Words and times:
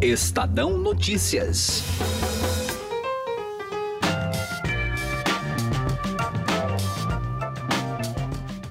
Estadão 0.00 0.78
Notícias. 0.78 1.82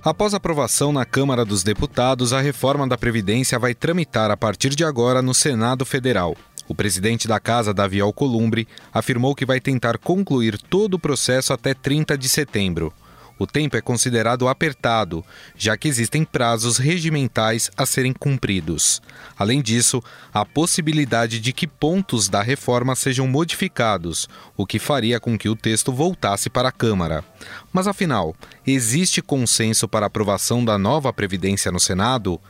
Após 0.01 0.33
aprovação 0.33 0.93
na 0.93 1.03
Câmara 1.03 1.43
dos 1.43 1.63
Deputados, 1.63 2.31
a 2.31 2.39
reforma 2.39 2.87
da 2.87 2.97
Previdência 2.97 3.59
vai 3.59 3.75
tramitar 3.75 4.31
a 4.31 4.37
partir 4.37 4.69
de 4.69 4.85
agora 4.85 5.21
no 5.21 5.33
Senado 5.33 5.85
Federal. 5.85 6.33
O 6.65 6.73
presidente 6.73 7.27
da 7.27 7.41
casa, 7.41 7.73
Davi 7.73 7.99
Alcolumbre, 7.99 8.65
afirmou 8.93 9.35
que 9.35 9.45
vai 9.45 9.59
tentar 9.59 9.97
concluir 9.97 10.57
todo 10.57 10.93
o 10.93 10.99
processo 10.99 11.51
até 11.51 11.73
30 11.73 12.17
de 12.17 12.29
setembro. 12.29 12.93
O 13.39 13.45
tempo 13.45 13.77
é 13.77 13.81
considerado 13.81 14.47
apertado, 14.47 15.23
já 15.55 15.77
que 15.77 15.87
existem 15.87 16.23
prazos 16.23 16.77
regimentais 16.77 17.69
a 17.77 17.85
serem 17.85 18.13
cumpridos. 18.13 19.01
Além 19.37 19.61
disso, 19.61 20.03
há 20.33 20.43
possibilidade 20.43 21.39
de 21.39 21.53
que 21.53 21.67
pontos 21.67 22.27
da 22.27 22.41
reforma 22.41 22.95
sejam 22.95 23.27
modificados, 23.27 24.27
o 24.55 24.65
que 24.65 24.79
faria 24.79 25.19
com 25.19 25.37
que 25.37 25.49
o 25.49 25.55
texto 25.55 25.93
voltasse 25.93 26.49
para 26.49 26.69
a 26.69 26.71
Câmara. 26.71 27.23
Mas 27.71 27.87
afinal, 27.87 28.35
existe 28.65 29.21
consenso 29.21 29.87
para 29.87 30.07
aprovação 30.07 30.65
da 30.65 30.77
nova 30.77 31.13
Previdência 31.13 31.71
no 31.71 31.79
Senado? 31.79 32.41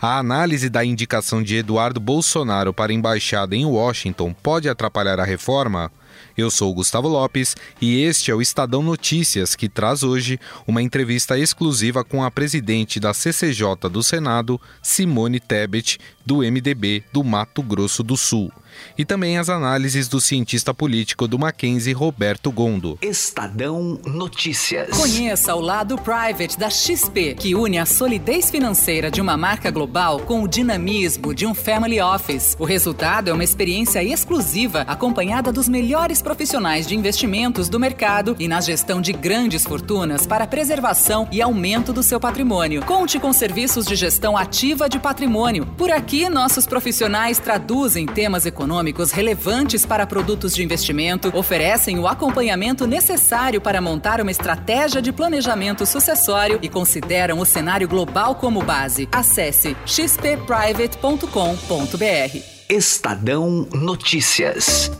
A 0.00 0.18
análise 0.18 0.68
da 0.68 0.84
indicação 0.84 1.42
de 1.42 1.56
Eduardo 1.56 1.98
Bolsonaro 1.98 2.72
para 2.72 2.92
embaixada 2.92 3.56
em 3.56 3.64
Washington 3.64 4.32
pode 4.32 4.68
atrapalhar 4.68 5.18
a 5.18 5.24
reforma? 5.24 5.90
Eu 6.36 6.50
sou 6.50 6.74
Gustavo 6.74 7.08
Lopes 7.08 7.56
e 7.80 8.02
este 8.02 8.30
é 8.30 8.34
o 8.34 8.42
Estadão 8.42 8.82
Notícias, 8.82 9.54
que 9.54 9.70
traz 9.70 10.02
hoje 10.02 10.38
uma 10.66 10.82
entrevista 10.82 11.38
exclusiva 11.38 12.04
com 12.04 12.22
a 12.22 12.30
presidente 12.30 13.00
da 13.00 13.14
CCJ 13.14 13.88
do 13.90 14.02
Senado, 14.02 14.60
Simone 14.82 15.40
Tebet, 15.40 15.98
do 16.26 16.38
MDB 16.38 17.02
do 17.10 17.24
Mato 17.24 17.62
Grosso 17.62 18.02
do 18.02 18.18
Sul 18.18 18.52
e 18.98 19.04
também 19.04 19.38
as 19.38 19.48
análises 19.48 20.08
do 20.08 20.20
cientista 20.20 20.72
político 20.74 21.26
do 21.26 21.38
Mackenzie, 21.38 21.92
Roberto 21.92 22.50
Gondo. 22.50 22.98
Estadão 23.02 23.98
Notícias. 24.06 24.96
Conheça 24.96 25.54
o 25.54 25.60
lado 25.60 25.96
private 25.96 26.58
da 26.58 26.70
XP, 26.70 27.34
que 27.34 27.54
une 27.54 27.78
a 27.78 27.86
solidez 27.86 28.50
financeira 28.50 29.10
de 29.10 29.20
uma 29.20 29.36
marca 29.36 29.70
global 29.70 30.20
com 30.20 30.42
o 30.42 30.48
dinamismo 30.48 31.34
de 31.34 31.46
um 31.46 31.54
family 31.54 32.00
office. 32.00 32.56
O 32.58 32.64
resultado 32.64 33.30
é 33.30 33.32
uma 33.32 33.44
experiência 33.44 34.02
exclusiva, 34.02 34.82
acompanhada 34.82 35.50
dos 35.50 35.68
melhores 35.68 36.20
profissionais 36.20 36.86
de 36.86 36.94
investimentos 36.94 37.68
do 37.68 37.80
mercado 37.80 38.36
e 38.38 38.46
na 38.46 38.60
gestão 38.60 39.00
de 39.00 39.12
grandes 39.12 39.64
fortunas 39.64 40.26
para 40.26 40.46
preservação 40.46 41.28
e 41.32 41.40
aumento 41.40 41.92
do 41.92 42.02
seu 42.02 42.20
patrimônio. 42.20 42.84
Conte 42.84 43.18
com 43.18 43.32
serviços 43.32 43.86
de 43.86 43.96
gestão 43.96 44.36
ativa 44.36 44.88
de 44.88 44.98
patrimônio. 44.98 45.66
Por 45.78 45.90
aqui, 45.90 46.28
nossos 46.28 46.66
profissionais 46.66 47.38
traduzem 47.38 48.06
temas 48.06 48.44
econômicos 48.46 48.65
econômicos 48.66 49.12
relevantes 49.12 49.86
para 49.86 50.04
produtos 50.04 50.52
de 50.52 50.64
investimento, 50.64 51.30
oferecem 51.36 52.00
o 52.00 52.08
acompanhamento 52.08 52.84
necessário 52.84 53.60
para 53.60 53.80
montar 53.80 54.20
uma 54.20 54.32
estratégia 54.32 55.00
de 55.00 55.12
planejamento 55.12 55.86
sucessório 55.86 56.58
e 56.60 56.68
consideram 56.68 57.38
o 57.38 57.44
cenário 57.44 57.88
global 57.88 58.34
como 58.34 58.60
base. 58.62 59.08
Acesse 59.12 59.76
xpprivate.com.br. 59.86 62.38
Estadão 62.68 63.68
Notícias. 63.72 64.90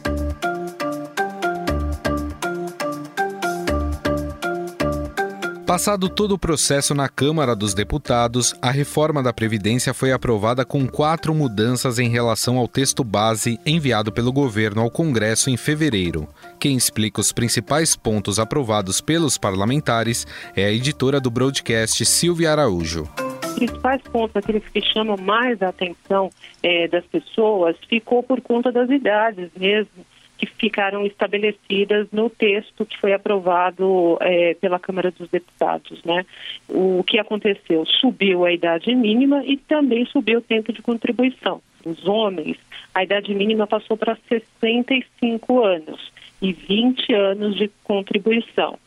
Passado 5.66 6.08
todo 6.08 6.30
o 6.30 6.38
processo 6.38 6.94
na 6.94 7.08
Câmara 7.08 7.56
dos 7.56 7.74
Deputados, 7.74 8.54
a 8.62 8.70
reforma 8.70 9.20
da 9.20 9.32
Previdência 9.32 9.92
foi 9.92 10.12
aprovada 10.12 10.64
com 10.64 10.86
quatro 10.86 11.34
mudanças 11.34 11.98
em 11.98 12.08
relação 12.08 12.56
ao 12.56 12.68
texto 12.68 13.02
base 13.02 13.58
enviado 13.66 14.12
pelo 14.12 14.32
governo 14.32 14.80
ao 14.80 14.88
Congresso 14.88 15.50
em 15.50 15.56
fevereiro. 15.56 16.28
Quem 16.60 16.76
explica 16.76 17.20
os 17.20 17.32
principais 17.32 17.96
pontos 17.96 18.38
aprovados 18.38 19.00
pelos 19.00 19.36
parlamentares 19.36 20.24
é 20.54 20.66
a 20.66 20.72
editora 20.72 21.20
do 21.20 21.32
broadcast 21.32 22.04
Silvia 22.04 22.52
Araújo 22.52 23.08
principais 23.56 24.02
pontos, 24.02 24.36
aqueles 24.36 24.68
que 24.68 24.82
chamam 24.82 25.16
mais 25.16 25.62
a 25.62 25.68
atenção 25.68 26.28
é, 26.62 26.86
das 26.88 27.06
pessoas, 27.06 27.74
ficou 27.88 28.22
por 28.22 28.42
conta 28.42 28.70
das 28.70 28.90
idades 28.90 29.50
mesmo 29.56 30.04
que 30.38 30.46
ficaram 30.46 31.06
estabelecidas 31.06 32.08
no 32.12 32.28
texto 32.28 32.84
que 32.84 32.98
foi 32.98 33.12
aprovado 33.12 34.18
é, 34.20 34.54
pela 34.54 34.78
Câmara 34.78 35.10
dos 35.10 35.28
Deputados. 35.30 36.02
Né? 36.04 36.24
O 36.68 37.02
que 37.04 37.18
aconteceu? 37.18 37.84
Subiu 37.86 38.44
a 38.44 38.52
idade 38.52 38.94
mínima 38.94 39.44
e 39.44 39.56
também 39.56 40.04
subiu 40.06 40.38
o 40.38 40.42
tempo 40.42 40.72
de 40.72 40.82
contribuição. 40.82 41.60
Os 41.84 42.06
homens, 42.06 42.56
a 42.94 43.04
idade 43.04 43.34
mínima 43.34 43.66
passou 43.66 43.96
para 43.96 44.18
65 44.28 45.64
anos 45.64 46.12
e 46.42 46.52
20 46.52 47.14
anos 47.14 47.56
de 47.56 47.70
contribuição. 47.84 48.78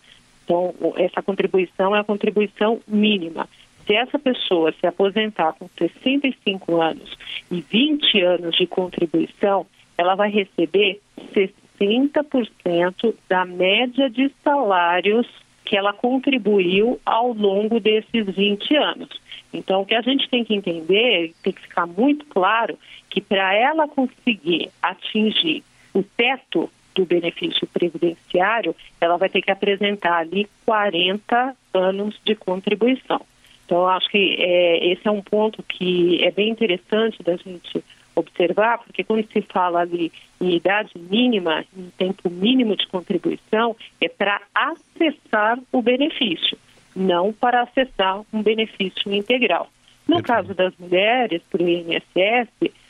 Então, 0.44 0.74
essa 0.98 1.22
contribuição 1.22 1.96
é 1.96 2.00
a 2.00 2.04
contribuição 2.04 2.80
mínima. 2.88 3.48
Se 3.86 3.96
essa 3.96 4.20
pessoa 4.20 4.72
se 4.80 4.86
aposentar 4.86 5.54
com 5.54 5.68
65 5.78 6.80
anos 6.82 7.18
e 7.50 7.62
20 7.62 8.22
anos 8.22 8.56
de 8.56 8.68
contribuição, 8.68 9.66
ela 10.00 10.16
vai 10.16 10.30
receber 10.32 11.02
60% 11.36 13.14
da 13.28 13.44
média 13.44 14.10
de 14.10 14.32
salários 14.42 15.28
que 15.66 15.76
ela 15.76 15.92
contribuiu 15.92 16.98
ao 17.06 17.34
longo 17.34 17.82
desses 17.82 18.26
20 18.26 18.78
anos. 18.78 19.10
Então, 19.54 19.82
o 19.82 19.86
que 19.86 19.94
a 19.94 20.02
gente 20.02 20.30
tem 20.30 20.46
que 20.46 20.56
entender, 20.56 21.34
tem 21.44 21.52
que 21.52 21.62
ficar 21.64 21.86
muito 21.86 22.26
claro, 22.28 22.80
que 23.10 23.20
para 23.20 23.54
ela 23.54 23.90
conseguir 23.90 24.72
atingir 24.82 25.64
o 25.94 26.02
teto 26.02 26.70
do 26.96 27.06
benefício 27.06 27.68
previdenciário, 27.68 28.74
ela 29.02 29.18
vai 29.18 29.28
ter 29.28 29.42
que 29.42 29.52
apresentar 29.52 30.16
ali 30.20 30.48
40 30.66 31.58
anos 31.74 32.18
de 32.24 32.36
contribuição. 32.36 33.20
Então, 33.66 33.86
acho 33.86 34.10
que 34.10 34.38
é, 34.40 34.94
esse 34.94 35.06
é 35.06 35.12
um 35.12 35.22
ponto 35.22 35.62
que 35.62 36.24
é 36.24 36.32
bem 36.32 36.50
interessante 36.50 37.22
da 37.22 37.36
gente 37.36 37.84
observar, 38.20 38.80
porque 38.80 39.04
quando 39.04 39.26
se 39.32 39.42
fala 39.42 39.82
ali 39.82 40.12
em 40.40 40.56
idade 40.56 40.92
mínima, 40.96 41.66
em 41.78 41.90
tempo 41.98 42.30
mínimo 42.30 42.76
de 42.76 42.88
contribuição, 42.88 43.76
é 44.02 44.08
para 44.08 44.42
acessar 44.54 45.60
o 45.72 45.82
benefício, 45.82 46.58
não 46.96 47.34
para 47.34 47.64
acessar 47.64 48.22
um 48.32 48.42
benefício 48.42 49.14
integral. 49.14 49.70
No 50.08 50.24
caso 50.24 50.54
das 50.54 50.74
mulheres, 50.78 51.42
para 51.52 51.64
o 51.64 51.70
INSS, 51.70 52.50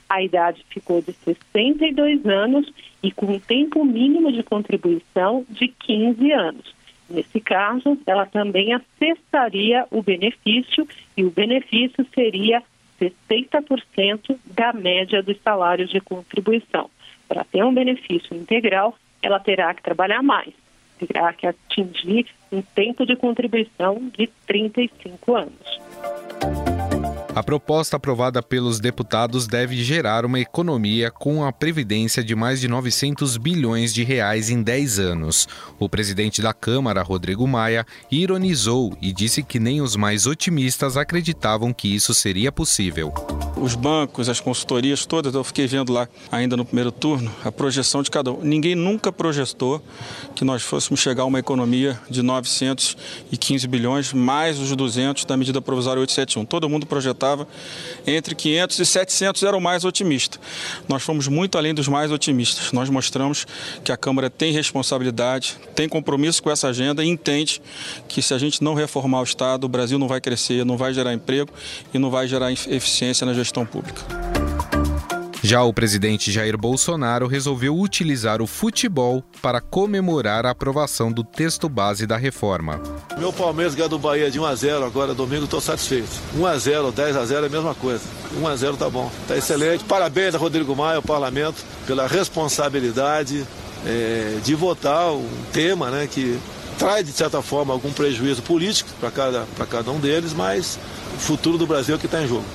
a 0.09 0.23
idade 0.23 0.65
ficou 0.69 1.01
de 1.01 1.13
62 1.13 2.25
anos 2.25 2.71
e 3.03 3.11
com 3.11 3.27
um 3.27 3.39
tempo 3.39 3.85
mínimo 3.85 4.31
de 4.31 4.41
contribuição 4.41 5.45
de 5.49 5.67
15 5.67 6.31
anos. 6.31 6.73
Nesse 7.09 7.39
caso, 7.39 7.97
ela 8.05 8.25
também 8.25 8.73
acessaria 8.73 9.85
o 9.91 10.01
benefício 10.01 10.87
e 11.17 11.23
o 11.23 11.31
benefício 11.31 12.05
seria 12.13 12.63
60% 12.99 14.37
da 14.45 14.73
média 14.73 15.23
dos 15.23 15.37
salários 15.41 15.89
de 15.89 15.99
contribuição. 15.99 16.89
Para 17.27 17.43
ter 17.43 17.63
um 17.63 17.73
benefício 17.73 18.35
integral, 18.35 18.95
ela 19.21 19.39
terá 19.39 19.73
que 19.73 19.83
trabalhar 19.83 20.21
mais, 20.21 20.53
terá 20.99 21.31
que 21.33 21.47
atingir 21.47 22.27
um 22.51 22.61
tempo 22.61 23.05
de 23.05 23.15
contribuição 23.15 24.09
de 24.17 24.27
35 24.47 25.35
anos. 25.35 26.68
A 27.39 27.43
proposta 27.49 27.95
aprovada 27.95 28.43
pelos 28.43 28.81
deputados 28.81 29.47
deve 29.47 29.81
gerar 29.81 30.25
uma 30.25 30.41
economia 30.41 31.09
com 31.09 31.45
a 31.45 31.53
previdência 31.53 32.21
de 32.21 32.35
mais 32.35 32.59
de 32.59 32.67
900 32.67 33.37
bilhões 33.37 33.93
de 33.93 34.03
reais 34.03 34.49
em 34.49 34.61
10 34.61 34.99
anos. 34.99 35.47
O 35.79 35.87
presidente 35.87 36.41
da 36.41 36.53
Câmara, 36.53 37.01
Rodrigo 37.01 37.47
Maia, 37.47 37.85
ironizou 38.11 38.93
e 39.01 39.13
disse 39.13 39.41
que 39.41 39.57
nem 39.57 39.79
os 39.79 39.95
mais 39.95 40.27
otimistas 40.27 40.97
acreditavam 40.97 41.71
que 41.71 41.87
isso 41.95 42.13
seria 42.13 42.51
possível. 42.51 43.13
Os 43.55 43.73
bancos, 43.73 44.27
as 44.27 44.41
consultorias 44.41 45.05
todas, 45.05 45.33
eu 45.33 45.43
fiquei 45.43 45.65
vendo 45.65 45.93
lá 45.93 46.09
ainda 46.29 46.57
no 46.57 46.65
primeiro 46.65 46.91
turno 46.91 47.31
a 47.45 47.51
projeção 47.51 48.03
de 48.03 48.11
cada 48.11 48.33
um. 48.33 48.41
Ninguém 48.41 48.75
nunca 48.75 49.13
projetou 49.13 49.81
que 50.35 50.43
nós 50.43 50.61
fôssemos 50.61 50.99
chegar 50.99 51.23
a 51.23 51.25
uma 51.25 51.39
economia 51.39 51.97
de 52.09 52.21
915 52.21 53.65
bilhões 53.65 54.11
mais 54.11 54.59
os 54.59 54.75
200 54.75 55.23
da 55.23 55.37
medida 55.37 55.61
provisória 55.61 56.01
871. 56.01 56.45
Todo 56.45 56.67
mundo 56.67 56.85
projetava 56.85 57.28
estava 57.29 57.47
entre 58.07 58.33
500 58.33 58.79
e 58.79 58.85
700 58.85 59.43
era 59.43 59.55
o 59.55 59.61
mais 59.61 59.83
otimista. 59.85 60.39
Nós 60.87 61.03
fomos 61.03 61.27
muito 61.27 61.57
além 61.57 61.73
dos 61.73 61.87
mais 61.87 62.11
otimistas. 62.11 62.71
Nós 62.71 62.89
mostramos 62.89 63.45
que 63.83 63.91
a 63.91 63.97
Câmara 63.97 64.29
tem 64.29 64.51
responsabilidade, 64.51 65.57
tem 65.75 65.87
compromisso 65.87 66.41
com 66.41 66.49
essa 66.49 66.67
agenda 66.67 67.03
e 67.03 67.07
entende 67.07 67.61
que 68.07 68.21
se 68.21 68.33
a 68.33 68.37
gente 68.37 68.63
não 68.63 68.73
reformar 68.73 69.21
o 69.21 69.23
Estado, 69.23 69.65
o 69.65 69.69
Brasil 69.69 69.99
não 69.99 70.07
vai 70.07 70.19
crescer, 70.19 70.65
não 70.65 70.77
vai 70.77 70.93
gerar 70.93 71.13
emprego 71.13 71.51
e 71.93 71.99
não 71.99 72.09
vai 72.09 72.27
gerar 72.27 72.51
eficiência 72.51 73.25
na 73.25 73.33
gestão 73.33 73.65
pública. 73.65 74.28
Já 75.41 75.63
o 75.63 75.73
presidente 75.73 76.31
Jair 76.33 76.57
Bolsonaro 76.57 77.25
resolveu 77.25 77.77
utilizar 77.77 78.41
o 78.41 78.47
futebol 78.47 79.23
para 79.41 79.61
comemorar 79.61 80.45
a 80.45 80.49
aprovação 80.49 81.09
do 81.09 81.23
texto 81.23 81.69
base 81.69 82.05
da 82.05 82.17
reforma. 82.17 82.81
Meu 83.17 83.31
Palmeiras 83.31 83.73
ganhou 83.73 83.87
do 83.87 83.97
Bahia 83.97 84.29
de 84.29 84.37
1 84.37 84.45
a 84.45 84.55
0 84.55 84.83
agora 84.83 85.13
domingo, 85.13 85.45
estou 85.45 85.61
satisfeito. 85.61 86.09
1 86.35 86.45
a 86.45 86.57
0, 86.57 86.91
10 86.91 87.15
a 87.15 87.25
0 87.25 87.45
é 87.45 87.47
a 87.47 87.51
mesma 87.51 87.73
coisa. 87.73 88.03
1 88.37 88.47
a 88.47 88.55
0 88.55 88.75
tá 88.75 88.89
bom, 88.89 89.09
tá 89.29 89.37
excelente. 89.37 89.85
Parabéns 89.85 90.35
a 90.35 90.37
Rodrigo 90.37 90.75
Maia, 90.75 90.97
ao 90.97 91.01
parlamento, 91.01 91.63
pela 91.87 92.05
responsabilidade 92.05 93.45
é, 93.85 94.39
de 94.43 94.55
votar 94.55 95.13
um 95.13 95.29
tema, 95.53 95.89
né, 95.89 96.05
que 96.05 96.37
traz 96.77 97.05
de 97.05 97.13
certa 97.13 97.41
forma 97.41 97.73
algum 97.73 97.93
prejuízo 97.93 98.41
político 98.41 98.89
para 98.99 99.09
cada, 99.09 99.47
cada 99.69 99.89
um 99.89 99.99
deles, 99.99 100.33
mas 100.33 100.77
o 101.15 101.19
futuro 101.19 101.57
do 101.57 101.65
Brasil 101.65 101.95
é 101.95 101.97
que 101.97 102.07
está 102.07 102.21
em 102.21 102.27
jogo. 102.27 102.45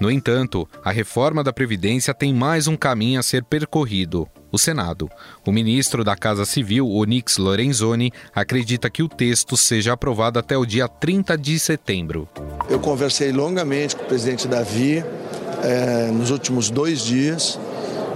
No 0.00 0.10
entanto, 0.10 0.66
a 0.82 0.90
reforma 0.90 1.44
da 1.44 1.52
Previdência 1.52 2.14
tem 2.14 2.32
mais 2.32 2.66
um 2.66 2.74
caminho 2.74 3.20
a 3.20 3.22
ser 3.22 3.44
percorrido. 3.44 4.26
O 4.50 4.56
Senado. 4.56 5.10
O 5.46 5.52
ministro 5.52 6.02
da 6.02 6.16
Casa 6.16 6.46
Civil, 6.46 6.88
Onix 6.88 7.36
Lorenzoni, 7.36 8.10
acredita 8.34 8.88
que 8.88 9.02
o 9.02 9.08
texto 9.08 9.58
seja 9.58 9.92
aprovado 9.92 10.38
até 10.38 10.56
o 10.56 10.64
dia 10.64 10.88
30 10.88 11.36
de 11.36 11.58
setembro. 11.58 12.26
Eu 12.70 12.80
conversei 12.80 13.30
longamente 13.30 13.94
com 13.94 14.02
o 14.04 14.06
presidente 14.06 14.48
Davi 14.48 15.04
eh, 15.62 16.10
nos 16.10 16.30
últimos 16.30 16.70
dois 16.70 17.04
dias 17.04 17.60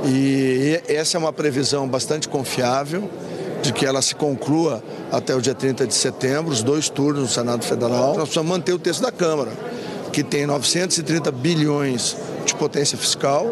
e 0.06 0.80
essa 0.88 1.18
é 1.18 1.20
uma 1.20 1.34
previsão 1.34 1.86
bastante 1.86 2.30
confiável 2.30 3.10
de 3.60 3.74
que 3.74 3.84
ela 3.84 4.00
se 4.00 4.14
conclua 4.14 4.82
até 5.12 5.34
o 5.34 5.40
dia 5.40 5.54
30 5.54 5.86
de 5.86 5.94
setembro, 5.94 6.50
os 6.50 6.62
dois 6.62 6.88
turnos 6.88 7.22
no 7.24 7.28
Senado 7.28 7.62
Federal. 7.62 8.14
Nós 8.14 8.24
precisamos 8.24 8.50
manter 8.50 8.72
o 8.72 8.78
texto 8.78 9.02
da 9.02 9.12
Câmara 9.12 9.52
que 10.14 10.22
tem 10.22 10.46
930 10.46 11.32
bilhões 11.32 12.16
de 12.46 12.54
potência 12.54 12.96
fiscal, 12.96 13.50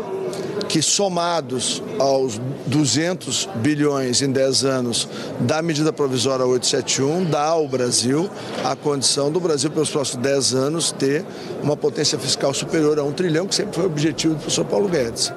que 0.69 0.81
somados 0.81 1.83
aos 1.99 2.41
200 2.67 3.49
bilhões 3.57 4.23
em 4.23 4.31
10 4.31 4.65
anos 4.65 5.09
da 5.41 5.61
medida 5.61 5.93
provisória 5.93 6.47
871, 6.47 7.25
dá 7.25 7.47
ao 7.47 7.67
Brasil 7.67 8.31
a 8.65 8.77
condição 8.77 9.29
do 9.29 9.41
Brasil, 9.41 9.73
pelos 9.73 9.91
próximos 9.91 10.23
10 10.23 10.55
anos, 10.55 10.93
ter 10.93 11.25
uma 11.61 11.77
potência 11.77 12.17
fiscal 12.17 12.55
superior 12.55 12.97
a 12.97 13.03
um 13.03 13.11
trilhão, 13.11 13.49
que 13.49 13.57
sempre 13.57 13.75
foi 13.75 13.83
o 13.83 13.89
objetivo 13.89 14.35
do 14.35 14.39
professor 14.39 14.65
Paulo 14.65 14.89
Guedes. 14.89 15.33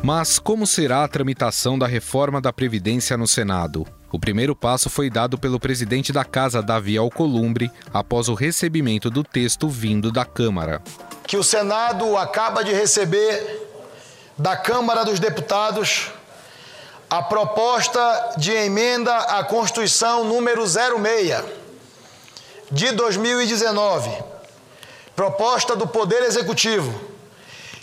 Mas 0.00 0.38
como 0.38 0.64
será 0.64 1.02
a 1.02 1.08
tramitação 1.08 1.76
da 1.76 1.88
reforma 1.88 2.40
da 2.40 2.52
Previdência 2.52 3.16
no 3.16 3.26
Senado? 3.26 3.84
O 4.10 4.18
primeiro 4.18 4.56
passo 4.56 4.88
foi 4.88 5.10
dado 5.10 5.36
pelo 5.36 5.60
presidente 5.60 6.12
da 6.12 6.24
Casa, 6.24 6.62
Davi 6.62 6.96
Alcolumbre, 6.96 7.70
após 7.92 8.28
o 8.28 8.34
recebimento 8.34 9.10
do 9.10 9.22
texto 9.22 9.68
vindo 9.68 10.10
da 10.10 10.24
Câmara. 10.24 10.80
Que 11.26 11.36
o 11.36 11.44
Senado 11.44 12.16
acaba 12.16 12.64
de 12.64 12.72
receber 12.72 13.68
da 14.36 14.56
Câmara 14.56 15.04
dos 15.04 15.20
Deputados 15.20 16.10
a 17.10 17.22
proposta 17.22 18.34
de 18.38 18.50
emenda 18.50 19.14
à 19.14 19.44
Constituição 19.44 20.24
número 20.24 20.66
06 20.66 21.44
de 22.70 22.92
2019, 22.92 24.10
proposta 25.14 25.76
do 25.76 25.86
Poder 25.86 26.22
Executivo, 26.22 26.98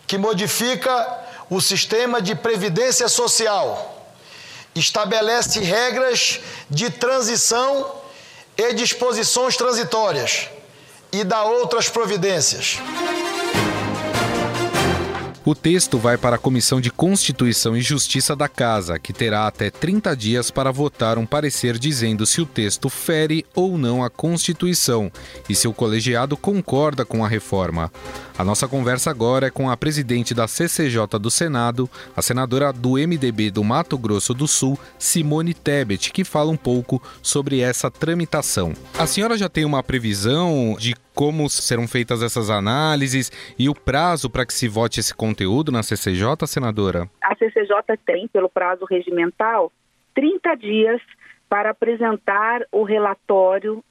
que 0.08 0.18
modifica 0.18 1.20
o 1.50 1.62
sistema 1.62 2.20
de 2.20 2.34
previdência 2.34 3.08
social 3.08 3.95
estabelece 4.76 5.60
regras 5.60 6.42
de 6.70 6.90
transição 6.90 7.96
e 8.58 8.74
disposições 8.74 9.56
transitórias 9.56 10.50
e 11.12 11.24
dá 11.24 11.44
outras 11.44 11.88
providências. 11.88 12.80
O 15.48 15.54
texto 15.54 16.00
vai 16.00 16.18
para 16.18 16.38
a 16.38 16.40
Comissão 16.40 16.82
de 16.82 16.90
Constituição 16.90 17.78
e 17.78 17.82
Justiça 17.82 18.36
da 18.36 18.50
Casa, 18.50 18.98
que 18.98 19.14
terá 19.14 19.46
até 19.46 19.70
30 19.70 20.16
dias 20.16 20.50
para 20.50 20.72
votar 20.72 21.20
um 21.20 21.26
parecer 21.26 21.78
dizendo 21.78 22.26
se 22.26 22.42
o 22.42 22.48
texto 22.48 22.90
fere 22.90 23.46
ou 23.54 23.78
não 23.78 24.04
a 24.04 24.10
Constituição 24.10 25.12
e 25.48 25.54
se 25.54 25.68
o 25.68 25.74
colegiado 25.74 26.36
concorda 26.36 27.06
com 27.06 27.24
a 27.24 27.28
reforma. 27.28 27.92
A 28.38 28.44
nossa 28.44 28.68
conversa 28.68 29.10
agora 29.10 29.48
é 29.48 29.50
com 29.50 29.70
a 29.70 29.78
presidente 29.78 30.34
da 30.34 30.46
CCJ 30.46 31.18
do 31.22 31.32
Senado, 31.32 31.90
a 32.14 32.22
senadora 32.22 32.74
do 32.74 32.96
MDB 32.96 33.50
do 33.50 33.64
Mato 33.64 33.98
Grosso 33.98 34.34
do 34.34 34.46
Sul, 34.46 34.78
Simone 35.00 35.54
Tebet, 35.54 36.12
que 36.12 36.26
fala 36.26 36.52
um 36.52 36.58
pouco 36.58 37.02
sobre 37.24 37.62
essa 37.62 37.90
tramitação. 37.90 38.74
A 39.00 39.08
senhora 39.08 39.38
já 39.38 39.48
tem 39.48 39.64
uma 39.64 39.82
previsão 39.82 40.76
de 40.78 40.94
como 41.14 41.50
serão 41.50 41.88
feitas 41.88 42.22
essas 42.22 42.50
análises 42.50 43.32
e 43.58 43.70
o 43.70 43.74
prazo 43.74 44.30
para 44.30 44.46
que 44.46 44.54
se 44.54 44.68
vote 44.68 45.00
esse 45.00 45.16
conteúdo 45.16 45.72
na 45.72 45.82
CCJ, 45.82 46.46
senadora? 46.46 47.10
A 47.24 47.34
CCJ 47.38 47.98
tem, 48.06 48.28
pelo 48.28 48.50
prazo 48.50 48.84
regimental, 48.84 49.72
30 50.14 50.56
dias 50.56 51.02
para 51.48 51.70
apresentar 51.70 52.64
o 52.70 52.84
relatório 52.84 53.82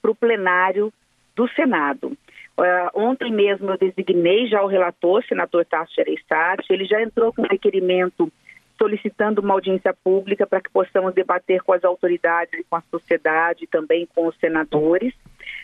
para 0.00 0.10
o 0.12 0.14
plenário 0.14 0.92
do 1.34 1.48
Senado. 1.48 2.16
Uh, 2.60 2.90
ontem 2.92 3.32
mesmo 3.32 3.70
eu 3.70 3.78
designei 3.78 4.46
já 4.46 4.62
o 4.62 4.66
relator, 4.66 5.24
senador 5.24 5.64
Tasso 5.64 5.94
Gereissati, 5.94 6.70
ele 6.70 6.84
já 6.84 7.00
entrou 7.00 7.32
com 7.32 7.40
um 7.40 7.48
requerimento 7.48 8.30
solicitando 8.76 9.40
uma 9.40 9.54
audiência 9.54 9.94
pública 10.04 10.46
para 10.46 10.60
que 10.60 10.68
possamos 10.68 11.14
debater 11.14 11.62
com 11.62 11.72
as 11.72 11.82
autoridades, 11.82 12.62
com 12.68 12.76
a 12.76 12.82
sociedade, 12.90 13.66
também 13.66 14.06
com 14.14 14.26
os 14.26 14.36
senadores. 14.36 15.14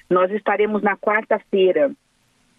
Nós 0.08 0.30
estaremos 0.30 0.82
na 0.82 0.96
quarta-feira 0.96 1.90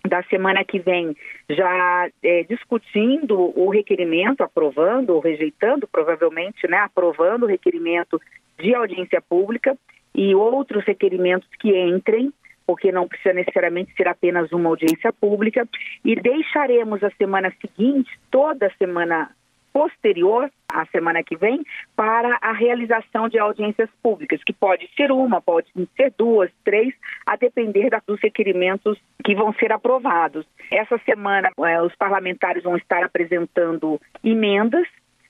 da 0.07 0.21
semana 0.23 0.63
que 0.63 0.77
vem 0.77 1.17
já 1.49 2.07
é, 2.21 2.43
discutindo 2.43 3.59
o 3.59 3.69
requerimento, 3.69 4.41
aprovando 4.41 5.15
ou 5.15 5.19
rejeitando, 5.19 5.87
provavelmente, 5.87 6.67
né, 6.67 6.77
aprovando 6.77 7.43
o 7.43 7.47
requerimento 7.47 8.21
de 8.59 8.75
audiência 8.75 9.19
pública 9.19 9.75
e 10.13 10.35
outros 10.35 10.85
requerimentos 10.85 11.49
que 11.59 11.75
entrem, 11.75 12.31
porque 12.67 12.91
não 12.91 13.07
precisa 13.07 13.33
necessariamente 13.33 13.93
ser 13.95 14.09
apenas 14.09 14.51
uma 14.51 14.69
audiência 14.69 15.13
pública, 15.13 15.67
e 16.03 16.15
deixaremos 16.15 17.01
a 17.01 17.09
semana 17.11 17.51
seguinte, 17.61 18.11
toda 18.29 18.67
a 18.67 18.71
semana 18.71 19.31
posterior 19.71 20.49
à 20.67 20.85
semana 20.87 21.23
que 21.23 21.37
vem 21.37 21.63
para 21.95 22.37
a 22.41 22.51
realização 22.51 23.29
de 23.29 23.39
audiências 23.39 23.89
públicas, 24.01 24.43
que 24.43 24.51
pode 24.51 24.89
ser 24.95 25.11
uma, 25.11 25.39
pode 25.39 25.67
ser 25.95 26.13
duas, 26.17 26.51
três, 26.65 26.93
a 27.25 27.35
depender 27.35 27.89
dos 28.05 28.19
requerimentos 28.19 28.97
que 29.23 29.35
vão 29.35 29.53
ser 29.53 29.71
aprovados. 29.71 30.45
Essa 30.71 30.97
semana, 31.05 31.49
eh, 31.59 31.81
os 31.81 31.95
parlamentares 31.95 32.63
vão 32.63 32.75
estar 32.75 33.03
apresentando 33.03 34.01
emendas 34.23 34.87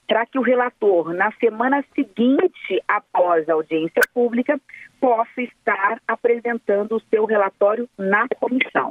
para 0.07 0.25
que 0.25 0.39
o 0.39 0.41
relator, 0.41 1.13
na 1.13 1.31
semana 1.33 1.83
seguinte 1.93 2.81
após 2.87 3.47
a 3.49 3.53
audiência 3.53 4.01
pública, 4.13 4.59
possa 4.99 5.41
estar 5.41 6.01
apresentando 6.07 6.95
o 6.95 7.01
seu 7.09 7.25
relatório 7.25 7.87
na 7.97 8.27
comissão. 8.39 8.89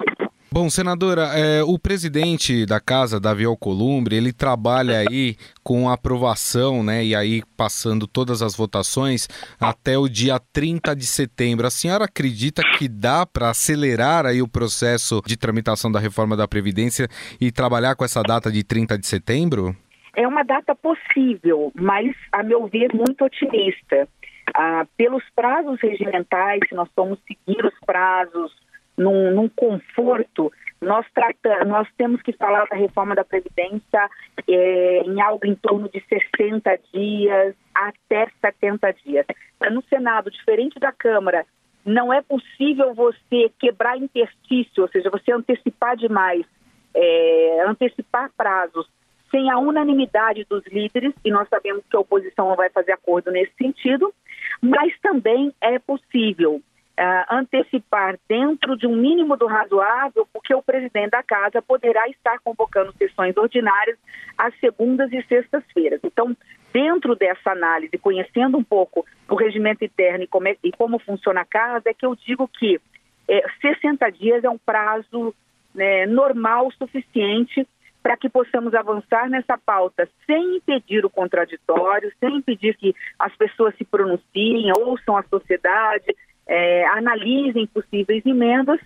Bom, 0.51 0.71
senadora, 0.71 1.33
é, 1.35 1.63
o 1.63 1.79
presidente 1.79 2.65
da 2.65 2.81
casa, 2.81 3.21
Davi 3.21 3.45
Alcolumbre, 3.45 4.17
ele 4.17 4.33
trabalha 4.33 5.01
aí 5.01 5.37
com 5.63 5.91
aprovação, 5.91 6.83
né, 6.83 7.05
e 7.05 7.15
aí 7.15 7.43
passando 7.57 8.07
todas 8.07 8.41
as 8.41 8.57
votações 8.57 9.29
até 9.61 9.99
o 9.99 10.09
dia 10.09 10.41
30 10.53 10.95
de 10.95 11.05
setembro. 11.05 11.67
A 11.67 11.71
senhora 11.71 12.05
acredita 12.05 12.63
que 12.79 12.89
dá 12.89 13.27
para 13.27 13.51
acelerar 13.51 14.25
aí 14.25 14.41
o 14.41 14.49
processo 14.49 15.21
de 15.27 15.37
tramitação 15.37 15.91
da 15.91 15.99
reforma 15.99 16.37
da 16.37 16.49
Previdência 16.49 17.09
e 17.41 17.51
trabalhar 17.51 17.95
com 17.97 18.05
essa 18.05 18.23
data 18.23 18.51
de 18.51 18.63
30 18.63 18.97
de 18.97 19.07
setembro? 19.07 19.77
É 20.17 20.27
uma 20.27 20.43
data 20.43 20.75
possível, 20.75 21.71
mas, 21.75 22.17
a 22.33 22.43
meu 22.43 22.67
ver, 22.67 22.91
muito 22.95 23.23
otimista. 23.23 24.09
Ah, 24.55 24.87
pelos 24.97 25.23
prazos 25.35 25.79
regimentais, 25.79 26.61
se 26.67 26.75
nós 26.75 26.89
formos 26.97 27.19
seguir 27.27 27.63
os 27.63 27.79
prazos 27.85 28.51
num, 28.97 29.31
num 29.33 29.47
conforto, 29.51 30.51
nós, 30.81 31.05
trata, 31.13 31.67
nós 31.67 31.87
temos 31.99 32.23
que 32.23 32.33
falar 32.33 32.67
da 32.67 32.77
reforma 32.77 33.15
da 33.15 33.25
Previdência 33.25 34.09
é, 34.49 35.03
em 35.05 35.21
algo 35.21 35.47
em 35.47 35.55
torno 35.55 35.87
de 35.91 36.03
60 36.09 36.81
dias 36.95 37.55
até 37.75 38.27
70 38.41 38.93
dias. 39.05 39.27
No 39.71 39.83
Senado, 39.83 40.31
diferente 40.31 40.81
da 40.81 40.93
Câmara, 40.93 41.45
não 41.85 42.11
é 42.11 42.23
possível 42.23 42.95
você 42.95 43.51
quebrar 43.59 43.99
interstício, 43.99 44.83
ou 44.83 44.89
seja, 44.89 45.11
você 45.11 45.31
antecipar 45.31 45.95
demais, 45.95 46.47
é, 46.95 47.65
antecipar 47.67 48.31
prazos 48.35 48.89
sem 49.31 49.51
a 49.51 49.59
unanimidade 49.59 50.47
dos 50.49 50.65
líderes, 50.67 51.13
e 51.25 51.31
nós 51.31 51.49
sabemos 51.49 51.85
que 51.91 51.97
a 51.97 52.01
oposição 52.01 52.49
não 52.49 52.57
vai 52.57 52.71
fazer 52.71 52.93
acordo 52.93 53.31
nesse 53.31 53.53
sentido, 53.57 54.13
mas 54.61 54.93
também 55.01 55.53
é 55.61 55.79
possível 55.79 56.57
uh, 56.99 57.35
antecipar 57.35 58.19
dentro 58.29 58.77
de 58.77 58.87
um 58.87 58.97
mínimo 58.97 59.37
do 59.37 59.47
razoável, 59.47 60.27
porque 60.33 60.55
o 60.55 60.63
presidente 60.63 61.11
da 61.11 61.23
casa 61.23 61.61
poderá 61.61 62.09
estar 62.09 62.39
convocando 62.41 62.95
sessões 62.97 63.37
ordinárias 63.37 63.99
às 64.37 64.59
segundas 64.59 65.13
e 65.13 65.23
sextas-feiras. 65.25 66.01
Então, 66.03 66.37
dentro 66.73 67.15
dessa 67.15 67.51
análise, 67.51 67.99
conhecendo 67.99 68.59
um 68.59 68.65
pouco 68.65 69.05
o 69.29 69.35
regimento 69.35 69.85
interno 69.85 70.25
e 70.25 70.27
como, 70.27 70.49
é, 70.49 70.57
e 70.63 70.73
como 70.73 70.99
funciona 70.99 71.43
a 71.43 71.47
casa, 71.47 71.91
é 71.91 71.95
que 71.95 72.07
eu 72.07 72.15
digo 72.15 72.49
que 72.49 72.81
é, 73.29 73.43
60 73.61 74.11
dias 74.11 74.45
é 74.45 74.51
um 74.51 74.59
prazo 74.59 75.35
né, 75.75 76.07
normal, 76.07 76.71
suficiente 76.73 77.67
para 78.07 78.17
que 78.17 78.29
possamos 78.29 78.73
avançar 78.73 79.29
nessa 79.29 79.59
pauta 79.59 80.09
sem 80.29 80.59
impedir 80.59 81.05
o 81.05 81.11
contraditório, 81.11 82.13
sem 82.21 82.37
impedir 82.37 82.77
que 82.77 82.95
as 83.19 83.35
pessoas 83.35 83.75
se 83.75 83.85
pronunciem, 83.85 84.71
ouçam 84.79 85.17
a 85.17 85.25
sociedade, 85.25 86.15
é, 86.47 86.87
analisem 86.87 87.67
possíveis 87.67 88.25
emendas 88.25 88.79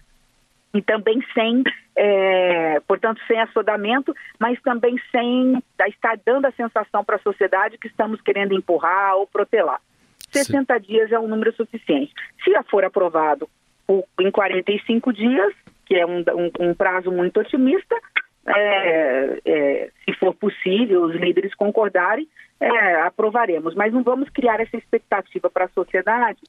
e 0.73 0.81
também 0.81 1.23
sem, 1.35 1.63
é, 1.95 2.81
portanto, 2.89 3.21
sem 3.29 3.39
assodamento, 3.43 4.17
mas 4.39 4.59
também 4.63 4.99
sem 5.13 5.63
estar 5.87 6.19
dando 6.25 6.47
a 6.47 6.53
sensação 6.53 7.05
para 7.05 7.17
a 7.17 7.23
sociedade 7.23 7.77
que 7.77 7.89
estamos 7.89 8.23
querendo 8.23 8.55
empurrar 8.55 9.17
ou 9.17 9.27
protelar. 9.27 9.83
60 10.31 10.73
Sim. 10.73 10.81
dias 10.81 11.13
é 11.13 11.19
um 11.19 11.29
número 11.29 11.53
suficiente. 11.53 12.11
Se 12.43 12.51
for 12.71 12.87
aprovado 12.87 13.47
em 14.19 14.31
45 14.31 15.13
dias, 15.13 15.53
que 15.85 15.95
é 15.95 16.07
um, 16.07 16.21
um, 16.21 16.69
um 16.71 16.75
prazo 16.75 17.13
muito 17.13 17.39
otimista, 17.39 18.01
é, 18.47 19.41
é, 19.45 19.91
se 20.05 20.15
for 20.19 20.35
possível, 20.35 21.05
os 21.05 21.15
líderes 21.15 21.55
concordarem, 21.55 22.29
é, 22.59 23.03
aprovaremos. 23.03 23.75
Mas 23.75 23.93
não 23.93 24.03
vamos 24.03 24.29
criar 24.31 24.61
essa 24.61 24.77
expectativa 24.77 25.51
para 25.51 25.67
a 25.67 25.71
sociedade, 25.71 26.41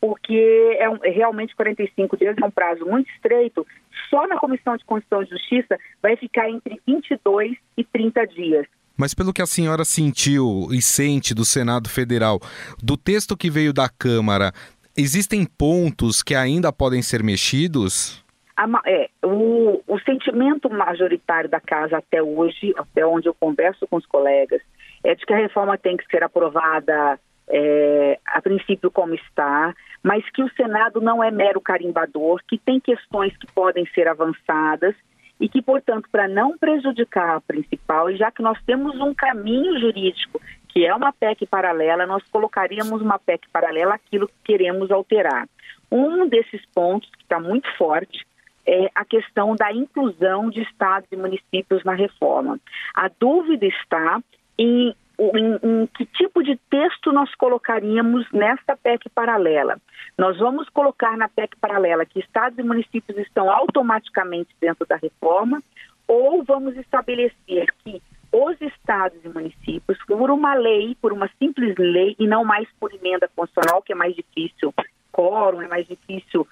porque 0.00 0.76
é, 0.78 0.88
um, 0.88 0.98
realmente 0.98 1.54
45 1.56 2.16
dias 2.16 2.36
é 2.40 2.44
um 2.44 2.50
prazo 2.50 2.84
muito 2.84 3.10
estreito. 3.10 3.66
Só 4.10 4.26
na 4.26 4.38
Comissão 4.38 4.76
de 4.76 4.84
Constituição 4.84 5.22
e 5.22 5.26
Justiça 5.26 5.78
vai 6.02 6.16
ficar 6.16 6.48
entre 6.50 6.80
22 6.86 7.56
e 7.76 7.84
30 7.84 8.26
dias. 8.26 8.66
Mas 8.96 9.12
pelo 9.12 9.32
que 9.32 9.42
a 9.42 9.46
senhora 9.46 9.84
sentiu 9.84 10.68
e 10.70 10.80
sente 10.80 11.34
do 11.34 11.44
Senado 11.44 11.88
Federal, 11.88 12.40
do 12.82 12.96
texto 12.96 13.36
que 13.36 13.50
veio 13.50 13.72
da 13.72 13.90
Câmara, 13.90 14.52
existem 14.96 15.44
pontos 15.44 16.22
que 16.22 16.34
ainda 16.34 16.72
podem 16.72 17.02
ser 17.02 17.22
mexidos? 17.22 18.24
A, 18.56 18.66
é, 18.86 19.10
o, 19.22 19.82
o 19.86 19.98
sentimento 20.00 20.70
majoritário 20.70 21.48
da 21.48 21.60
casa 21.60 21.98
até 21.98 22.22
hoje, 22.22 22.74
até 22.78 23.06
onde 23.06 23.28
eu 23.28 23.34
converso 23.34 23.86
com 23.86 23.96
os 23.96 24.06
colegas, 24.06 24.62
é 25.04 25.14
de 25.14 25.24
que 25.26 25.32
a 25.32 25.36
reforma 25.36 25.76
tem 25.76 25.96
que 25.96 26.06
ser 26.06 26.24
aprovada 26.24 27.18
é, 27.48 28.18
a 28.26 28.40
princípio 28.40 28.90
como 28.90 29.14
está, 29.14 29.74
mas 30.02 30.28
que 30.30 30.42
o 30.42 30.50
Senado 30.54 31.00
não 31.00 31.22
é 31.22 31.30
mero 31.30 31.60
carimbador, 31.60 32.40
que 32.48 32.58
tem 32.58 32.80
questões 32.80 33.36
que 33.36 33.46
podem 33.52 33.86
ser 33.94 34.08
avançadas 34.08 34.94
e 35.38 35.48
que, 35.48 35.60
portanto, 35.60 36.08
para 36.10 36.26
não 36.26 36.56
prejudicar 36.56 37.36
a 37.36 37.40
principal, 37.40 38.10
e 38.10 38.16
já 38.16 38.30
que 38.30 38.42
nós 38.42 38.58
temos 38.64 38.98
um 39.00 39.14
caminho 39.14 39.78
jurídico 39.78 40.40
que 40.68 40.84
é 40.84 40.94
uma 40.94 41.12
PEC 41.12 41.46
paralela, 41.46 42.04
nós 42.06 42.22
colocaríamos 42.30 43.00
uma 43.00 43.18
PEC 43.18 43.48
paralela 43.50 43.94
aquilo 43.94 44.28
que 44.28 44.34
queremos 44.44 44.90
alterar. 44.90 45.48
Um 45.90 46.28
desses 46.28 46.60
pontos 46.74 47.08
que 47.10 47.22
está 47.22 47.40
muito 47.40 47.66
forte 47.76 48.26
é 48.66 48.90
a 48.94 49.04
questão 49.04 49.54
da 49.54 49.72
inclusão 49.72 50.50
de 50.50 50.60
estados 50.62 51.08
e 51.12 51.16
municípios 51.16 51.84
na 51.84 51.94
reforma. 51.94 52.58
A 52.94 53.08
dúvida 53.08 53.64
está 53.66 54.20
em, 54.58 54.94
em, 55.18 55.58
em, 55.62 55.86
que 55.86 56.04
tipo 56.06 56.42
de 56.42 56.56
texto 56.68 57.12
nós 57.12 57.32
colocaríamos 57.36 58.26
nessa 58.32 58.76
PEC 58.76 59.08
paralela. 59.10 59.78
Nós 60.18 60.38
vamos 60.38 60.68
colocar 60.70 61.16
na 61.16 61.28
PEC 61.28 61.56
paralela 61.56 62.04
que 62.04 62.18
estados 62.18 62.58
e 62.58 62.62
municípios 62.62 63.16
estão 63.18 63.50
automaticamente 63.50 64.50
dentro 64.60 64.84
da 64.86 64.96
reforma, 64.96 65.62
ou 66.08 66.42
vamos 66.42 66.76
estabelecer 66.76 67.66
que 67.84 68.02
os 68.32 68.60
estados 68.60 69.18
e 69.24 69.28
municípios, 69.28 69.98
por 70.06 70.30
uma 70.30 70.54
lei, 70.54 70.96
por 71.00 71.12
uma 71.12 71.28
simples 71.38 71.74
lei, 71.78 72.14
e 72.18 72.26
não 72.26 72.44
mais 72.44 72.68
por 72.78 72.92
emenda 72.92 73.30
constitucional, 73.34 73.82
que 73.82 73.92
é 73.92 73.96
mais 73.96 74.14
difícil, 74.14 74.74
quórum, 75.12 75.62
é 75.62 75.68
mais 75.68 75.86
difícil 75.86 76.46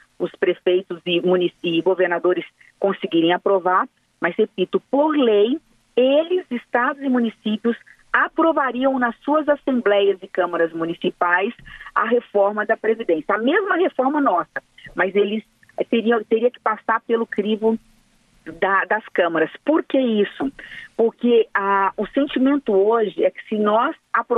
prefeitos 0.45 1.01
e, 1.07 1.23
e 1.63 1.81
governadores 1.81 2.45
conseguirem 2.79 3.33
aprovar, 3.33 3.89
mas 4.21 4.37
repito, 4.37 4.79
por 4.91 5.17
lei, 5.17 5.59
eles, 5.97 6.45
estados 6.51 7.03
e 7.03 7.09
municípios, 7.09 7.75
aprovariam 8.13 8.99
nas 8.99 9.17
suas 9.25 9.49
assembleias 9.49 10.19
e 10.23 10.29
câmaras 10.29 10.71
municipais 10.75 11.55
a 11.95 12.05
reforma 12.05 12.67
da 12.67 12.77
Previdência, 12.77 13.35
a 13.35 13.39
mesma 13.39 13.77
reforma 13.77 14.21
nossa, 14.21 14.63
mas 14.95 15.17
eles 15.17 15.43
teriam 15.89 16.23
teria 16.25 16.51
que 16.51 16.61
passar 16.61 17.01
pelo 17.07 17.27
crivo 17.27 17.79
da, 18.61 18.85
das 18.85 19.05
câmaras. 19.15 19.51
Por 19.65 19.83
que 19.83 19.99
isso? 19.99 20.53
Porque 20.95 21.49
a, 21.55 21.91
o 21.97 22.07
sentimento 22.09 22.71
hoje 22.73 23.25
é 23.25 23.31
que 23.31 23.43
se 23.49 23.57
nós 23.57 23.97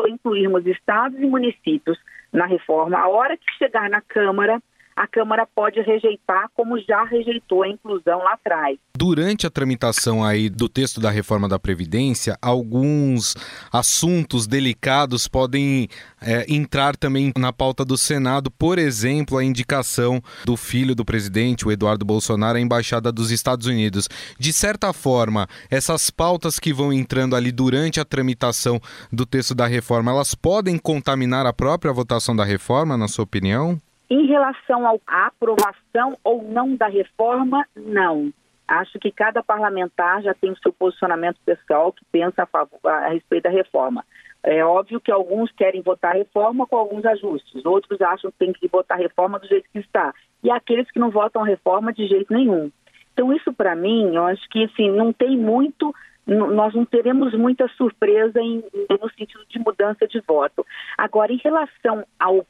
incluirmos 0.09 0.65
estados 0.67 1.19
e 1.19 1.27
municípios 1.27 1.99
na 2.33 2.47
reforma, 2.47 2.97
a 2.97 3.09
hora 3.09 3.37
que 3.37 3.59
chegar 3.59 3.91
na 3.91 4.01
Câmara, 4.01 4.63
a 4.97 5.07
Câmara 5.07 5.47
pode 5.47 5.81
rejeitar, 5.83 6.49
como 6.55 6.81
já 6.81 7.05
rejeitou 7.05 7.63
a 7.63 7.69
inclusão 7.69 8.19
lá 8.19 8.33
atrás. 8.33 8.79
Durante 8.97 9.47
a 9.47 9.51
tramitação 9.51 10.25
aí 10.25 10.49
do 10.49 10.71
texto 10.71 11.01
da 11.01 11.11
reforma 11.11 11.47
da 11.47 11.59
Previdência, 11.59 12.39
alguns 12.41 13.35
assuntos 13.71 14.47
delicados 14.47 15.29
podem 15.29 15.87
é, 16.21 16.47
entrar 16.49 16.97
também 16.97 17.31
na 17.37 17.53
pauta 17.53 17.85
do 17.85 17.99
Senado, 17.99 18.51
por 18.51 18.79
exemplo, 18.79 19.37
a 19.37 19.45
indicação 19.45 20.23
do 20.47 20.57
filho 20.57 20.95
do 20.95 21.05
presidente, 21.05 21.69
o 21.69 21.71
Eduardo 21.71 22.07
Bolsonaro, 22.07 22.57
à 22.57 22.61
Embaixada 22.61 23.13
dos 23.13 23.31
Estados 23.31 23.67
Unidos. 23.67 24.09
De 24.39 24.51
certa 24.51 24.95
forma, 24.95 25.47
essas 25.71 26.09
pautas 26.09 26.59
que 26.59 26.73
vão 26.73 26.91
entrando 26.91 27.37
ali 27.37 27.53
durante 27.53 28.01
a 28.01 28.05
tramitação 28.05 28.81
do 29.13 29.27
texto 29.27 29.55
da 29.55 29.67
reforma, 29.67 30.11
elas 30.11 30.35
podem 30.35 30.79
contaminar 30.79 31.45
a 31.45 31.53
própria 31.53 31.93
votação 31.93 32.35
da 32.35 32.45
reforma, 32.45 32.97
na 32.97 33.09
sua 33.09 33.25
opinião? 33.25 33.79
Em 34.09 34.27
relação 34.27 34.87
à 35.07 35.27
aprovação 35.27 36.17
ou 36.23 36.43
não 36.43 36.77
da 36.77 36.87
reforma, 36.87 37.67
não. 37.75 38.33
Acho 38.69 38.99
que 38.99 39.13
cada 39.13 39.43
parlamentar 39.43 40.23
já 40.23 40.35
tem 40.35 40.51
o 40.51 40.59
seu 40.59 40.73
posicionamento 40.73 41.39
pessoal 41.45 41.93
que 41.93 42.05
pensa 42.11 42.43
a, 42.43 42.47
favor, 42.47 42.79
a 42.85 43.09
respeito 43.09 43.45
da 43.45 43.51
reforma. 43.51 44.05
É 44.43 44.65
óbvio 44.65 45.01
que 45.01 45.11
alguns 45.11 45.51
querem 45.53 45.83
votar 45.83 46.15
reforma 46.15 46.67
com 46.67 46.77
alguns 46.77 47.05
ajustes, 47.05 47.65
outros 47.65 48.01
acham 48.01 48.31
que 48.31 48.39
tem 48.39 48.53
que 48.53 48.69
votar 48.69 48.99
reforma 48.99 49.39
do 49.39 49.47
jeito 49.47 49.69
que 49.73 49.81
está, 49.81 50.15
e 50.43 50.51
aqueles 50.51 50.89
que 50.91 51.01
não 51.01 51.11
votam 51.11 51.43
reforma 51.43 51.93
de 51.93 52.07
jeito 52.07 52.33
nenhum. 52.33 52.71
Então, 53.13 53.33
isso 53.33 53.53
para 53.53 53.75
mim, 53.75 54.15
eu 54.15 54.25
acho 54.25 54.49
que 54.49 54.65
assim, 54.65 54.91
não 54.91 55.13
tem 55.13 55.37
muito, 55.37 55.93
nós 56.27 56.75
não 56.75 56.85
teremos 56.85 57.35
muita 57.35 57.67
surpresa 57.69 58.41
em, 58.41 58.63
no 59.01 59.11
sentido 59.11 59.45
de 59.49 59.59
mudança 59.59 60.07
de 60.07 60.21
voto. 60.21 60.65
Agora, 60.99 61.33
em 61.33 61.41
relação 61.43 62.05
ao, 62.19 62.47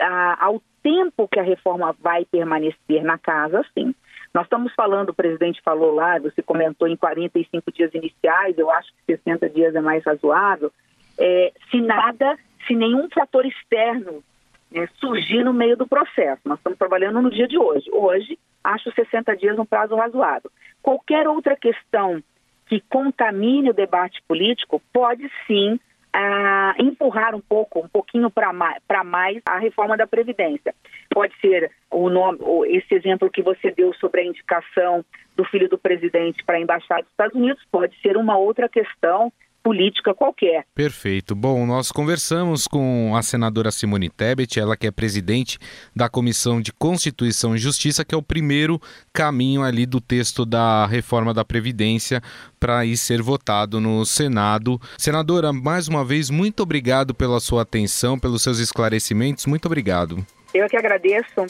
a, 0.00 0.44
ao 0.46 0.62
tempo 0.82 1.28
que 1.28 1.38
a 1.38 1.42
reforma 1.42 1.94
vai 2.00 2.24
permanecer 2.24 3.02
na 3.02 3.18
casa, 3.18 3.64
sim. 3.74 3.94
Nós 4.32 4.44
estamos 4.44 4.72
falando, 4.74 5.10
o 5.10 5.14
presidente 5.14 5.60
falou 5.62 5.94
lá, 5.94 6.18
você 6.18 6.42
comentou 6.42 6.86
em 6.86 6.96
45 6.96 7.72
dias 7.72 7.92
iniciais, 7.94 8.56
eu 8.56 8.70
acho 8.70 8.88
que 8.92 9.16
60 9.16 9.48
dias 9.50 9.74
é 9.74 9.80
mais 9.80 10.04
razoável. 10.04 10.72
É, 11.18 11.52
se 11.70 11.80
nada, 11.80 12.38
se 12.66 12.74
nenhum 12.74 13.08
fator 13.10 13.44
externo 13.44 14.22
né, 14.70 14.88
surgir 15.00 15.44
no 15.44 15.52
meio 15.52 15.76
do 15.76 15.86
processo. 15.86 16.40
Nós 16.44 16.58
estamos 16.58 16.78
trabalhando 16.78 17.20
no 17.20 17.30
dia 17.30 17.48
de 17.48 17.58
hoje. 17.58 17.90
Hoje, 17.92 18.38
acho 18.62 18.92
60 18.92 19.36
dias 19.36 19.58
um 19.58 19.66
prazo 19.66 19.96
razoável. 19.96 20.50
Qualquer 20.80 21.26
outra 21.26 21.56
questão 21.56 22.22
que 22.66 22.80
contamine 22.88 23.70
o 23.70 23.74
debate 23.74 24.22
político 24.28 24.80
pode 24.92 25.28
sim 25.46 25.78
a 26.12 26.74
empurrar 26.78 27.34
um 27.34 27.40
pouco, 27.40 27.80
um 27.80 27.88
pouquinho 27.88 28.30
para 28.30 28.52
mais, 28.52 28.82
mais 29.04 29.42
a 29.46 29.58
reforma 29.58 29.96
da 29.96 30.06
Previdência. 30.06 30.74
Pode 31.10 31.34
ser 31.40 31.70
o 31.90 32.08
nome, 32.08 32.38
esse 32.68 32.94
exemplo 32.94 33.30
que 33.30 33.42
você 33.42 33.70
deu 33.70 33.92
sobre 33.94 34.22
a 34.22 34.24
indicação 34.24 35.04
do 35.36 35.44
filho 35.44 35.68
do 35.68 35.78
presidente 35.78 36.44
para 36.44 36.56
a 36.56 36.60
Embaixada 36.60 37.02
dos 37.02 37.10
Estados 37.10 37.36
Unidos, 37.36 37.62
pode 37.70 37.96
ser 38.00 38.16
uma 38.16 38.36
outra 38.36 38.68
questão 38.68 39.32
política 39.62 40.14
qualquer. 40.14 40.64
Perfeito. 40.74 41.34
Bom, 41.34 41.66
nós 41.66 41.92
conversamos 41.92 42.66
com 42.66 43.14
a 43.16 43.22
senadora 43.22 43.70
Simone 43.70 44.08
Tebet, 44.08 44.58
ela 44.58 44.76
que 44.76 44.86
é 44.86 44.90
presidente 44.90 45.58
da 45.94 46.08
Comissão 46.08 46.60
de 46.60 46.72
Constituição 46.72 47.54
e 47.54 47.58
Justiça, 47.58 48.04
que 48.04 48.14
é 48.14 48.18
o 48.18 48.22
primeiro 48.22 48.80
caminho 49.12 49.62
ali 49.62 49.86
do 49.86 50.00
texto 50.00 50.44
da 50.44 50.86
reforma 50.86 51.32
da 51.34 51.44
Previdência 51.44 52.22
para 52.58 52.84
ir 52.84 52.96
ser 52.96 53.22
votado 53.22 53.80
no 53.80 54.04
Senado. 54.04 54.80
Senadora, 54.98 55.52
mais 55.52 55.88
uma 55.88 56.04
vez, 56.04 56.30
muito 56.30 56.62
obrigado 56.62 57.14
pela 57.14 57.40
sua 57.40 57.62
atenção, 57.62 58.18
pelos 58.18 58.42
seus 58.42 58.58
esclarecimentos. 58.58 59.46
Muito 59.46 59.66
obrigado. 59.66 60.24
Eu 60.52 60.68
que 60.68 60.76
agradeço. 60.76 61.46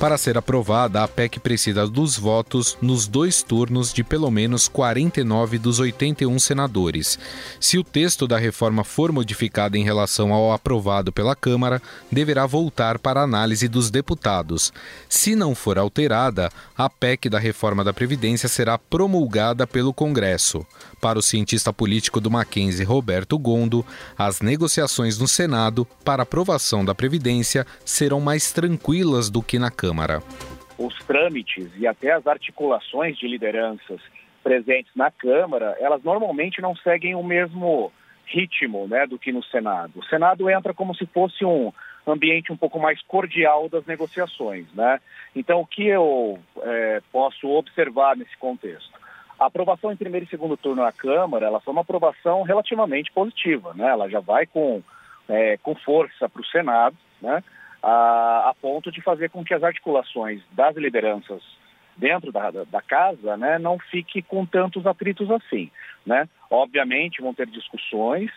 Para 0.00 0.16
ser 0.16 0.38
aprovada, 0.38 1.02
a 1.02 1.08
PEC 1.08 1.40
precisa 1.40 1.84
dos 1.84 2.16
votos 2.16 2.78
nos 2.80 3.08
dois 3.08 3.42
turnos 3.42 3.92
de 3.92 4.04
pelo 4.04 4.30
menos 4.30 4.68
49 4.68 5.58
dos 5.58 5.80
81 5.80 6.38
senadores. 6.38 7.18
Se 7.58 7.78
o 7.78 7.82
texto 7.82 8.24
da 8.28 8.38
reforma 8.38 8.84
for 8.84 9.10
modificado 9.10 9.76
em 9.76 9.82
relação 9.82 10.32
ao 10.32 10.52
aprovado 10.52 11.12
pela 11.12 11.34
Câmara, 11.34 11.82
deverá 12.12 12.46
voltar 12.46 13.00
para 13.00 13.22
análise 13.22 13.66
dos 13.66 13.90
deputados. 13.90 14.72
Se 15.08 15.34
não 15.34 15.52
for 15.52 15.76
alterada, 15.76 16.48
a 16.76 16.88
PEC 16.88 17.28
da 17.28 17.40
reforma 17.40 17.82
da 17.82 17.92
Previdência 17.92 18.48
será 18.48 18.78
promulgada 18.78 19.66
pelo 19.66 19.92
Congresso. 19.92 20.64
Para 21.00 21.18
o 21.18 21.22
cientista 21.22 21.72
político 21.72 22.20
do 22.20 22.30
Mackenzie, 22.30 22.84
Roberto 22.84 23.38
Gondo, 23.38 23.84
as 24.18 24.40
negociações 24.40 25.18
no 25.18 25.28
Senado 25.28 25.84
para 26.04 26.24
aprovação 26.24 26.84
da 26.84 26.94
Previdência 26.94 27.64
serão 27.84 28.20
mais 28.20 28.52
tranquilas 28.52 29.30
do 29.30 29.40
que 29.40 29.58
na 29.58 29.70
Câmara. 29.70 30.22
Os 30.76 30.94
trâmites 31.04 31.70
e 31.76 31.86
até 31.86 32.12
as 32.12 32.26
articulações 32.26 33.16
de 33.16 33.28
lideranças 33.28 34.00
presentes 34.42 34.90
na 34.96 35.10
Câmara, 35.10 35.76
elas 35.78 36.02
normalmente 36.02 36.60
não 36.60 36.74
seguem 36.74 37.14
o 37.14 37.22
mesmo 37.22 37.92
ritmo 38.26 38.86
né, 38.88 39.06
do 39.06 39.18
que 39.18 39.32
no 39.32 39.42
Senado. 39.44 40.00
O 40.00 40.04
Senado 40.04 40.50
entra 40.50 40.74
como 40.74 40.94
se 40.94 41.06
fosse 41.06 41.44
um 41.44 41.72
ambiente 42.06 42.52
um 42.52 42.56
pouco 42.56 42.78
mais 42.78 43.00
cordial 43.02 43.68
das 43.68 43.86
negociações. 43.86 44.66
Né? 44.74 45.00
Então, 45.34 45.60
o 45.60 45.66
que 45.66 45.86
eu 45.86 46.38
é, 46.62 47.02
posso 47.12 47.48
observar 47.48 48.16
nesse 48.16 48.36
contexto? 48.36 48.97
A 49.38 49.46
aprovação 49.46 49.92
em 49.92 49.96
primeiro 49.96 50.26
e 50.26 50.28
segundo 50.28 50.56
turno 50.56 50.82
na 50.82 50.92
Câmara, 50.92 51.46
ela 51.46 51.60
foi 51.60 51.72
uma 51.72 51.82
aprovação 51.82 52.42
relativamente 52.42 53.12
positiva. 53.12 53.72
Né? 53.74 53.88
Ela 53.88 54.08
já 54.08 54.20
vai 54.20 54.46
com, 54.46 54.82
é, 55.28 55.56
com 55.58 55.74
força 55.76 56.28
para 56.28 56.42
o 56.42 56.46
Senado, 56.46 56.96
né? 57.22 57.42
a, 57.82 58.50
a 58.50 58.54
ponto 58.60 58.90
de 58.90 59.00
fazer 59.00 59.30
com 59.30 59.44
que 59.44 59.54
as 59.54 59.62
articulações 59.62 60.42
das 60.52 60.76
lideranças 60.76 61.42
dentro 61.96 62.30
da, 62.30 62.50
da, 62.50 62.64
da, 62.64 62.80
casa, 62.80 63.36
né, 63.36 63.58
não 63.58 63.78
fique 63.78 64.22
com 64.22 64.46
tantos 64.46 64.86
atritos 64.86 65.28
assim, 65.30 65.68
né? 66.06 66.28
Obviamente 66.48 67.20
vão 67.20 67.34
ter 67.34 67.46
discussões, 67.48 68.30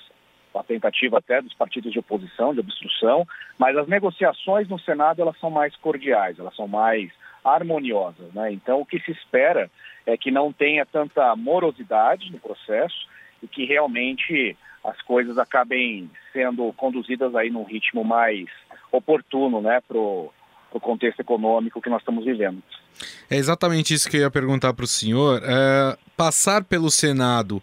a 0.53 0.63
tentativa 0.63 1.17
até 1.17 1.41
dos 1.41 1.53
partidos 1.53 1.91
de 1.91 1.99
oposição, 1.99 2.53
de 2.53 2.59
obstrução, 2.59 3.25
mas 3.57 3.75
as 3.77 3.87
negociações 3.87 4.67
no 4.67 4.79
Senado 4.79 5.21
elas 5.21 5.39
são 5.39 5.49
mais 5.49 5.75
cordiais, 5.77 6.37
elas 6.39 6.55
são 6.55 6.67
mais 6.67 7.11
harmoniosas, 7.43 8.33
né? 8.33 8.51
Então 8.51 8.81
o 8.81 8.85
que 8.85 8.99
se 8.99 9.11
espera 9.11 9.69
é 10.05 10.17
que 10.17 10.31
não 10.31 10.51
tenha 10.51 10.85
tanta 10.85 11.35
morosidade 11.35 12.31
no 12.31 12.39
processo 12.39 13.07
e 13.41 13.47
que 13.47 13.65
realmente 13.65 14.55
as 14.83 14.99
coisas 15.01 15.37
acabem 15.37 16.09
sendo 16.33 16.71
conduzidas 16.73 17.35
aí 17.35 17.49
num 17.49 17.63
ritmo 17.63 18.03
mais 18.03 18.47
oportuno, 18.91 19.61
né, 19.61 19.79
pro 19.87 20.31
o 20.73 20.79
contexto 20.79 21.19
econômico 21.19 21.81
que 21.81 21.89
nós 21.89 22.01
estamos 22.01 22.23
vivendo. 22.23 22.63
É 23.29 23.35
exatamente 23.35 23.93
isso 23.93 24.09
que 24.09 24.17
eu 24.17 24.21
ia 24.21 24.31
perguntar 24.31 24.73
para 24.73 24.85
o 24.85 24.87
senhor. 24.87 25.41
É, 25.43 25.97
passar 26.15 26.63
pelo 26.63 26.89
Senado 26.89 27.61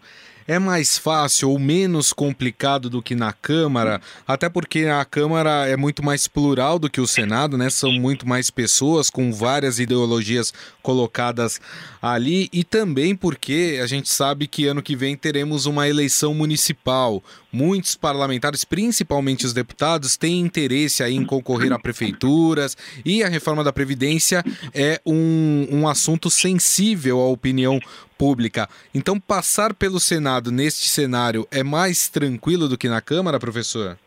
é 0.49 0.57
mais 0.57 0.97
fácil 0.97 1.51
ou 1.51 1.59
menos 1.59 2.11
complicado 2.11 2.89
do 2.89 3.03
que 3.03 3.13
na 3.13 3.31
Câmara, 3.31 4.01
até 4.27 4.49
porque 4.49 4.85
a 4.85 5.05
Câmara 5.05 5.67
é 5.67 5.77
muito 5.77 6.03
mais 6.03 6.27
plural 6.27 6.79
do 6.79 6.89
que 6.89 6.99
o 6.99 7.05
Senado, 7.05 7.55
né? 7.55 7.69
São 7.69 7.91
muito 7.91 8.27
mais 8.27 8.49
pessoas 8.49 9.11
com 9.11 9.31
várias 9.31 9.77
ideologias 9.77 10.51
colocadas 10.81 11.61
ali 12.01 12.49
e 12.51 12.63
também 12.63 13.15
porque 13.15 13.79
a 13.79 13.85
gente 13.85 14.09
sabe 14.09 14.47
que 14.47 14.65
ano 14.65 14.81
que 14.81 14.95
vem 14.95 15.15
teremos 15.15 15.67
uma 15.67 15.87
eleição 15.87 16.33
municipal. 16.33 17.23
Muitos 17.51 17.95
parlamentares, 17.95 18.63
principalmente 18.63 19.45
os 19.45 19.53
deputados, 19.53 20.15
têm 20.15 20.39
interesse 20.39 21.01
aí 21.01 21.15
em 21.15 21.25
concorrer 21.25 21.73
a 21.73 21.79
prefeituras 21.79 22.77
e 23.03 23.23
a 23.23 23.27
reforma 23.27 23.63
da 23.63 23.73
Previdência 23.73 24.43
é 24.73 25.01
um, 25.03 25.67
um 25.71 25.87
assunto 25.87 26.29
sensível 26.29 27.19
à 27.19 27.27
opinião 27.27 27.79
pública. 28.17 28.67
Então, 28.93 29.19
passar 29.19 29.73
pelo 29.73 29.99
Senado 29.99 30.51
neste 30.51 30.87
cenário 30.87 31.47
é 31.51 31.63
mais 31.63 32.07
tranquilo 32.07 32.67
do 32.67 32.77
que 32.77 32.87
na 32.87 33.01
Câmara, 33.01 33.39
professor? 33.39 33.97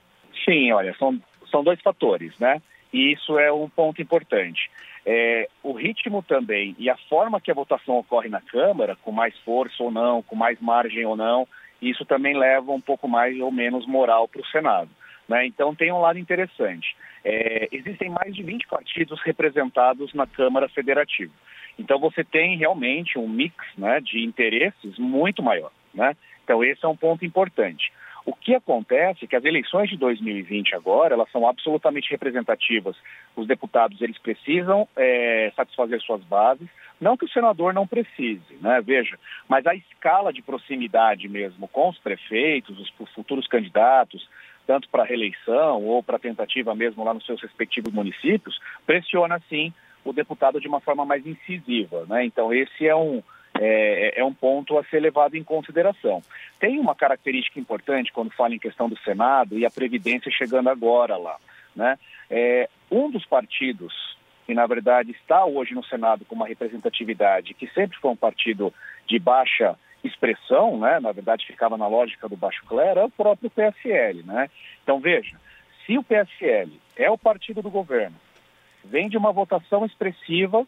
Sim, 0.44 0.70
olha, 0.72 0.94
são, 0.98 1.20
são 1.50 1.64
dois 1.64 1.80
fatores, 1.80 2.32
né? 2.38 2.62
E 2.92 3.12
isso 3.12 3.38
é 3.38 3.50
um 3.52 3.68
ponto 3.68 4.00
importante. 4.00 4.70
É, 5.04 5.48
o 5.64 5.72
ritmo 5.72 6.22
também 6.22 6.76
e 6.78 6.88
a 6.88 6.96
forma 7.08 7.40
que 7.40 7.50
a 7.50 7.54
votação 7.54 7.96
ocorre 7.96 8.28
na 8.28 8.40
Câmara, 8.40 8.96
com 9.02 9.10
mais 9.10 9.36
força 9.38 9.82
ou 9.82 9.90
não, 9.90 10.22
com 10.22 10.36
mais 10.36 10.60
margem 10.60 11.04
ou 11.04 11.16
não, 11.16 11.48
isso 11.82 12.04
também 12.04 12.36
leva 12.36 12.70
um 12.70 12.80
pouco 12.80 13.08
mais 13.08 13.38
ou 13.40 13.50
menos 13.50 13.86
moral 13.86 14.28
para 14.28 14.40
o 14.40 14.46
Senado. 14.46 14.88
Né? 15.28 15.46
Então 15.46 15.74
tem 15.74 15.92
um 15.92 16.00
lado 16.00 16.18
interessante. 16.18 16.96
É, 17.24 17.68
existem 17.72 18.08
mais 18.08 18.34
de 18.34 18.42
20 18.42 18.66
partidos 18.68 19.20
representados 19.22 20.14
na 20.14 20.26
Câmara 20.26 20.68
Federativa. 20.68 21.32
Então 21.78 21.98
você 21.98 22.22
tem 22.22 22.56
realmente 22.56 23.18
um 23.18 23.28
mix 23.28 23.54
né, 23.76 24.00
de 24.00 24.24
interesses 24.24 24.98
muito 24.98 25.42
maior. 25.42 25.72
Né? 25.92 26.16
Então 26.44 26.62
esse 26.62 26.84
é 26.84 26.88
um 26.88 26.96
ponto 26.96 27.24
importante. 27.24 27.92
O 28.24 28.34
que 28.34 28.54
acontece 28.54 29.24
é 29.24 29.28
que 29.28 29.36
as 29.36 29.44
eleições 29.44 29.90
de 29.90 29.96
2020 29.96 30.74
agora, 30.74 31.14
elas 31.14 31.30
são 31.30 31.46
absolutamente 31.46 32.10
representativas. 32.10 32.96
Os 33.34 33.46
deputados, 33.48 34.00
eles 34.00 34.18
precisam 34.18 34.88
é, 34.96 35.52
satisfazer 35.56 36.00
suas 36.00 36.22
bases, 36.24 36.68
não 37.00 37.16
que 37.16 37.24
o 37.24 37.28
senador 37.28 37.74
não 37.74 37.86
precise, 37.86 38.56
né? 38.60 38.80
Veja, 38.80 39.18
mas 39.48 39.66
a 39.66 39.74
escala 39.74 40.32
de 40.32 40.40
proximidade 40.40 41.28
mesmo 41.28 41.66
com 41.66 41.88
os 41.88 41.98
prefeitos, 41.98 42.78
os 42.78 43.08
futuros 43.12 43.48
candidatos, 43.48 44.28
tanto 44.66 44.88
para 44.88 45.02
reeleição 45.02 45.82
ou 45.84 46.00
para 46.00 46.18
tentativa 46.18 46.74
mesmo 46.76 47.02
lá 47.02 47.12
nos 47.12 47.26
seus 47.26 47.42
respectivos 47.42 47.92
municípios, 47.92 48.60
pressiona 48.86 49.40
sim 49.48 49.72
o 50.04 50.12
deputado 50.12 50.60
de 50.60 50.68
uma 50.68 50.80
forma 50.80 51.04
mais 51.04 51.26
incisiva. 51.26 52.04
Né? 52.06 52.24
Então, 52.24 52.52
esse 52.52 52.86
é 52.86 52.94
um, 52.94 53.22
é, 53.58 54.20
é, 54.20 54.24
um 54.24 54.32
ponto 54.32 54.78
a 54.78 54.84
ser 54.84 55.00
levado 55.00 55.36
em 55.36 55.44
consideração. 55.44 56.22
Tem 56.58 56.78
uma 56.78 56.94
característica 56.94 57.60
importante 57.60 58.12
quando 58.12 58.32
fala 58.32 58.54
em 58.54 58.58
questão 58.58 58.88
do 58.88 58.98
Senado 59.00 59.58
e 59.58 59.66
a 59.66 59.70
Previdência 59.70 60.30
chegando 60.30 60.68
agora 60.68 61.16
lá. 61.16 61.36
Né? 61.74 61.98
É, 62.30 62.68
um 62.90 63.10
dos 63.10 63.24
partidos 63.26 64.16
que, 64.46 64.54
na 64.54 64.66
verdade, 64.66 65.12
está 65.12 65.44
hoje 65.44 65.74
no 65.74 65.84
Senado 65.84 66.24
com 66.24 66.34
uma 66.34 66.46
representatividade, 66.46 67.54
que 67.54 67.66
sempre 67.68 67.98
foi 67.98 68.10
um 68.10 68.16
partido 68.16 68.72
de 69.06 69.18
baixa 69.18 69.76
expressão, 70.02 70.78
né? 70.78 70.98
na 70.98 71.12
verdade 71.12 71.46
ficava 71.46 71.76
na 71.76 71.86
lógica 71.86 72.28
do 72.28 72.36
baixo 72.36 72.64
clero, 72.66 73.00
é 73.00 73.04
o 73.04 73.10
próprio 73.10 73.50
PSL. 73.50 74.22
Né? 74.24 74.50
Então, 74.82 74.98
veja, 74.98 75.36
se 75.86 75.96
o 75.96 76.02
PSL 76.02 76.80
é 76.96 77.10
o 77.10 77.18
partido 77.18 77.62
do 77.62 77.70
governo, 77.70 78.16
vem 78.84 79.08
de 79.08 79.16
uma 79.16 79.32
votação 79.32 79.84
expressiva, 79.84 80.66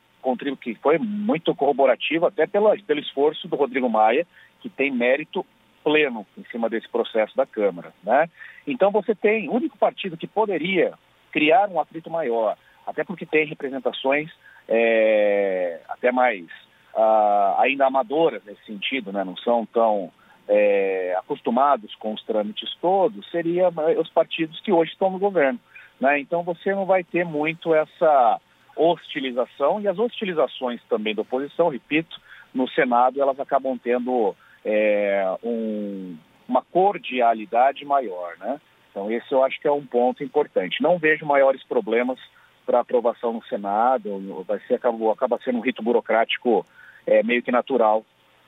que 0.61 0.75
foi 0.77 0.99
muito 0.99 1.55
corroborativa, 1.55 2.29
até 2.29 2.47
pelo 2.47 2.73
esforço 2.99 3.47
do 3.47 3.57
Rodrigo 3.57 3.89
Maia, 3.89 4.27
que 4.61 4.69
tem 4.69 4.91
mérito 4.91 5.45
pleno 5.85 6.27
em 6.37 6.45
cima 6.45 6.71
desse 6.71 6.89
processo 6.89 7.37
da 7.37 7.45
Câmara. 7.45 7.93
Né? 8.03 8.29
Então 8.67 8.91
você 8.91 9.15
tem 9.15 9.49
o 9.49 9.55
único 9.55 9.77
partido 9.77 10.17
que 10.17 10.27
poderia 10.27 10.95
criar 11.31 11.69
um 11.69 11.79
atrito 11.79 12.11
maior, 12.11 12.57
até 12.87 13.05
porque 13.05 13.27
tem 13.27 13.47
representações 13.47 14.31
é, 14.67 15.81
até 15.89 16.11
mais 16.11 16.47
uh, 16.95 17.61
ainda 17.61 17.87
amadoras 17.87 18.43
nesse 18.45 18.65
sentido, 18.65 19.13
né? 19.13 19.23
não 19.25 19.37
são 19.37 19.67
tão 19.67 20.11
é, 20.49 21.15
acostumados 21.19 21.95
com 21.97 22.15
os 22.15 22.23
trâmites 22.25 22.75
todos, 22.81 23.31
seria 23.31 23.69
os 23.99 24.09
partidos 24.11 24.61
que 24.61 24.73
hoje 24.73 24.93
estão 24.93 25.11
no 25.11 25.19
governo. 25.19 25.61
Né? 26.01 26.21
Então 26.21 26.43
você 26.43 26.75
não 26.75 26.87
vai 26.87 27.05
ter 27.05 27.25
muito 27.25 27.75
essa 27.75 28.41
hostilização 28.77 29.81
e 29.81 29.89
as 29.89 29.99
hostilizações 29.99 30.81
também 30.89 31.15
da 31.15 31.23
oposição, 31.23 31.69
repito, 31.69 32.21
no 32.53 32.69
Senado 32.69 33.21
elas 33.21 33.39
acabam 33.39 33.79
tendo 33.79 34.35
é, 34.65 35.25
um, 35.43 36.17
uma 36.49 36.63
cordialidade 36.63 37.85
maior, 37.85 38.37
né? 38.39 38.61
Então 38.91 39.11
esse 39.11 39.31
eu 39.33 39.43
acho 39.43 39.61
que 39.61 39.67
é 39.67 39.73
um 39.73 39.85
ponto 39.85 40.23
importante. 40.23 40.83
Não 40.83 40.99
vejo 40.99 41.27
maiores 41.27 41.63
problemas 41.65 42.19
para 42.65 42.81
aprovação 42.81 43.33
no 43.33 43.45
Senado, 43.45 44.45
vai 44.47 44.59
ser 44.61 44.75
acaba, 44.75 45.13
acaba 45.13 45.39
sendo 45.45 45.59
um 45.59 45.63
rito 45.63 45.83
burocrático 45.83 46.65
é, 47.07 47.23
meio 47.23 47.43
que 47.43 47.53
natural 47.53 48.05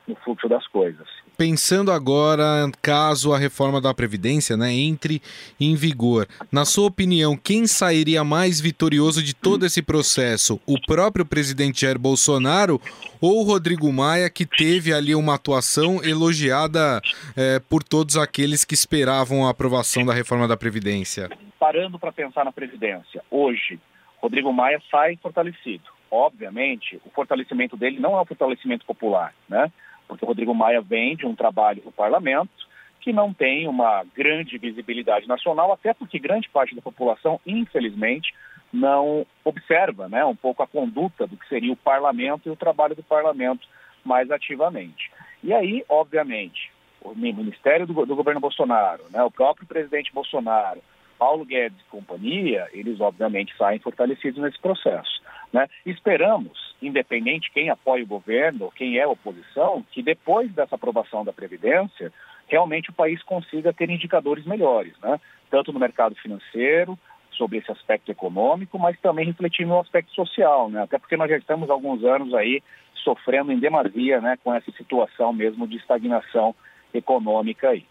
no 0.07 0.15
fluxo 0.17 0.49
das 0.49 0.67
coisas. 0.69 1.07
Pensando 1.37 1.93
agora, 1.93 2.71
caso 2.81 3.33
a 3.33 3.39
reforma 3.39 3.79
da 3.79 3.93
Previdência 3.93 4.57
né, 4.57 4.73
entre 4.73 5.21
em 5.61 5.75
vigor, 5.75 6.27
na 6.51 6.65
sua 6.65 6.87
opinião, 6.87 7.37
quem 7.37 7.67
sairia 7.67 8.25
mais 8.25 8.59
vitorioso 8.59 9.23
de 9.23 9.35
todo 9.35 9.67
esse 9.67 9.83
processo? 9.83 10.59
O 10.67 10.81
próprio 10.81 11.27
presidente 11.27 11.83
Jair 11.83 11.99
Bolsonaro 11.99 12.81
ou 13.21 13.41
o 13.41 13.43
Rodrigo 13.43 13.93
Maia, 13.93 14.31
que 14.31 14.47
teve 14.47 14.95
ali 14.95 15.15
uma 15.15 15.35
atuação 15.35 16.03
elogiada 16.03 17.03
é, 17.37 17.61
por 17.61 17.83
todos 17.83 18.17
aqueles 18.17 18.65
que 18.65 18.75
esperavam 18.75 19.47
a 19.47 19.51
aprovação 19.51 20.07
da 20.07 20.15
reforma 20.15 20.49
da 20.49 20.57
Previdência? 20.57 21.29
Parando 21.59 21.99
para 21.99 22.13
pensar 22.13 22.45
na 22.45 22.53
Previdência, 22.53 23.23
hoje, 23.31 23.79
Rodrigo 24.23 24.53
Maia 24.53 24.81
sai 24.91 25.17
fortalecido. 25.17 25.85
Obviamente, 26.11 27.01
o 27.05 27.11
fortalecimento 27.11 27.77
dele 27.77 27.99
não 28.01 28.17
é 28.17 28.23
um 28.23 28.25
fortalecimento 28.25 28.87
popular, 28.87 29.35
né? 29.49 29.71
Porque 30.07 30.25
o 30.25 30.29
Rodrigo 30.29 30.55
Maia 30.55 30.81
vem 30.81 31.17
de 31.17 31.27
um 31.27 31.35
trabalho 31.35 31.83
no 31.85 31.93
parlamento 31.93 32.67
que 33.01 33.13
não 33.13 33.33
tem 33.33 33.69
uma 33.69 34.05
grande 34.17 34.59
visibilidade 34.59 35.29
nacional, 35.29 35.73
até 35.73 35.95
porque 35.95 36.19
grande 36.19 36.49
parte 36.49 36.75
da 36.75 36.83
população, 36.83 37.41
infelizmente, 37.47 38.35
não 38.73 39.25
observa 39.45 40.09
né, 40.09 40.25
um 40.25 40.35
pouco 40.35 40.63
a 40.63 40.67
conduta 40.67 41.27
do 41.27 41.37
que 41.37 41.49
seria 41.49 41.73
o 41.73 41.77
parlamento 41.77 42.49
e 42.49 42.51
o 42.51 42.57
trabalho 42.57 42.97
do 42.97 43.03
parlamento 43.05 43.69
mais 44.05 44.31
ativamente. 44.31 45.11
E 45.43 45.53
aí, 45.55 45.85
obviamente, 45.89 46.73
o 47.01 47.15
Ministério 47.15 47.87
do, 47.87 48.07
do 48.07 48.17
Governo 48.17 48.41
Bolsonaro, 48.41 49.05
né, 49.11 49.23
o 49.23 49.31
próprio 49.31 49.67
presidente 49.69 50.13
Bolsonaro, 50.13 50.83
Paulo 51.17 51.45
Guedes 51.45 51.81
e 51.81 51.91
companhia, 51.91 52.69
eles 52.73 53.01
obviamente 53.01 53.57
saem 53.57 53.79
fortalecidos 53.79 54.43
nesse 54.43 54.59
processo. 54.61 55.23
Né? 55.53 55.69
Esperamos, 55.85 56.66
independente 56.81 57.51
quem 57.53 57.71
apoia 57.71 58.05
o 58.05 58.07
governo, 58.07 58.73
quem 58.75 58.99
é 58.99 59.07
oposição, 59.07 59.85
que 59.91 60.03
depois 60.03 60.53
dessa 60.53 60.75
aprovação 60.75 61.25
da 61.25 61.33
Previdência, 61.33 62.13
realmente 62.47 62.91
o 62.91 62.95
país 62.95 63.23
consiga 63.23 63.73
ter 63.73 63.91
indicadores 63.91 64.45
melhores, 64.45 64.93
né? 65.03 65.21
tanto 65.51 65.73
no 65.73 65.81
mercado 65.81 66.15
financeiro, 66.17 66.99
sobre 67.37 67.59
esse 67.59 67.71
aspecto 67.71 68.11
econômico, 68.11 68.79
mas 68.79 68.99
também 69.01 69.27
refletindo 69.27 69.69
no 69.69 69.81
aspecto 69.81 70.13
social, 70.13 70.71
né? 70.71 70.83
Até 70.83 70.99
porque 70.99 71.17
nós 71.17 71.29
já 71.29 71.37
estamos 71.37 71.69
há 71.69 71.73
alguns 71.75 72.03
anos 72.03 72.33
aí 72.35 72.63
sofrendo 72.95 73.53
em 73.53 73.59
demasia, 73.59 74.21
né, 74.21 74.37
com 74.43 74.53
essa 74.53 74.73
situação 74.73 75.33
mesmo 75.33 75.67
de 75.67 75.77
estagnação 75.77 76.55
econômica 76.93 77.69
aí. 77.69 77.85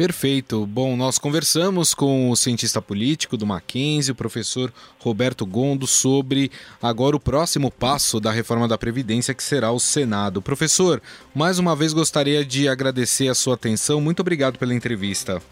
Perfeito. 0.00 0.64
Bom, 0.64 0.96
nós 0.96 1.18
conversamos 1.18 1.92
com 1.92 2.30
o 2.30 2.34
cientista 2.34 2.80
político 2.80 3.36
do 3.36 3.46
Mackenzie, 3.46 4.12
o 4.12 4.14
professor 4.14 4.72
Roberto 4.98 5.44
Gondo, 5.44 5.86
sobre 5.86 6.50
agora 6.80 7.14
o 7.14 7.20
próximo 7.20 7.70
passo 7.70 8.18
da 8.18 8.30
reforma 8.30 8.66
da 8.66 8.78
Previdência, 8.78 9.34
que 9.34 9.42
será 9.42 9.70
o 9.70 9.78
Senado. 9.78 10.40
Professor, 10.40 11.02
mais 11.34 11.58
uma 11.58 11.76
vez 11.76 11.92
gostaria 11.92 12.42
de 12.42 12.66
agradecer 12.66 13.28
a 13.28 13.34
sua 13.34 13.56
atenção. 13.56 14.00
Muito 14.00 14.20
obrigado 14.20 14.58
pela 14.58 14.72
entrevista. 14.72 15.42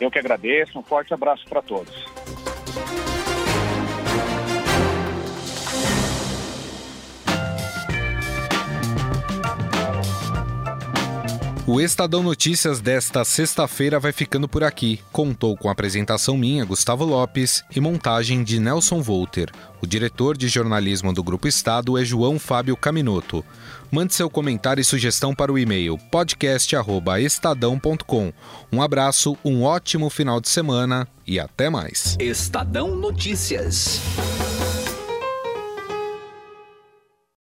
Eu 0.00 0.10
que 0.10 0.18
agradeço. 0.18 0.76
Um 0.76 0.82
forte 0.82 1.14
abraço 1.14 1.44
para 1.48 1.62
todos. 1.62 1.94
O 11.68 11.80
Estadão 11.80 12.22
Notícias 12.22 12.80
desta 12.80 13.24
sexta-feira 13.24 13.98
vai 13.98 14.12
ficando 14.12 14.48
por 14.48 14.62
aqui. 14.62 15.00
Contou 15.10 15.56
com 15.56 15.68
apresentação 15.68 16.38
minha, 16.38 16.64
Gustavo 16.64 17.04
Lopes, 17.04 17.64
e 17.74 17.80
montagem 17.80 18.44
de 18.44 18.60
Nelson 18.60 19.02
Volter. 19.02 19.50
O 19.82 19.86
diretor 19.86 20.36
de 20.36 20.46
jornalismo 20.46 21.12
do 21.12 21.24
Grupo 21.24 21.48
Estado 21.48 21.98
é 21.98 22.04
João 22.04 22.38
Fábio 22.38 22.76
Caminoto. 22.76 23.44
Mande 23.90 24.14
seu 24.14 24.30
comentário 24.30 24.80
e 24.80 24.84
sugestão 24.84 25.34
para 25.34 25.52
o 25.52 25.58
e-mail 25.58 25.98
podcast@estadão.com. 26.08 28.32
Um 28.72 28.80
abraço, 28.80 29.36
um 29.44 29.64
ótimo 29.64 30.08
final 30.08 30.40
de 30.40 30.48
semana 30.48 31.08
e 31.26 31.40
até 31.40 31.68
mais. 31.68 32.16
Estadão 32.20 32.94
Notícias. 32.94 34.00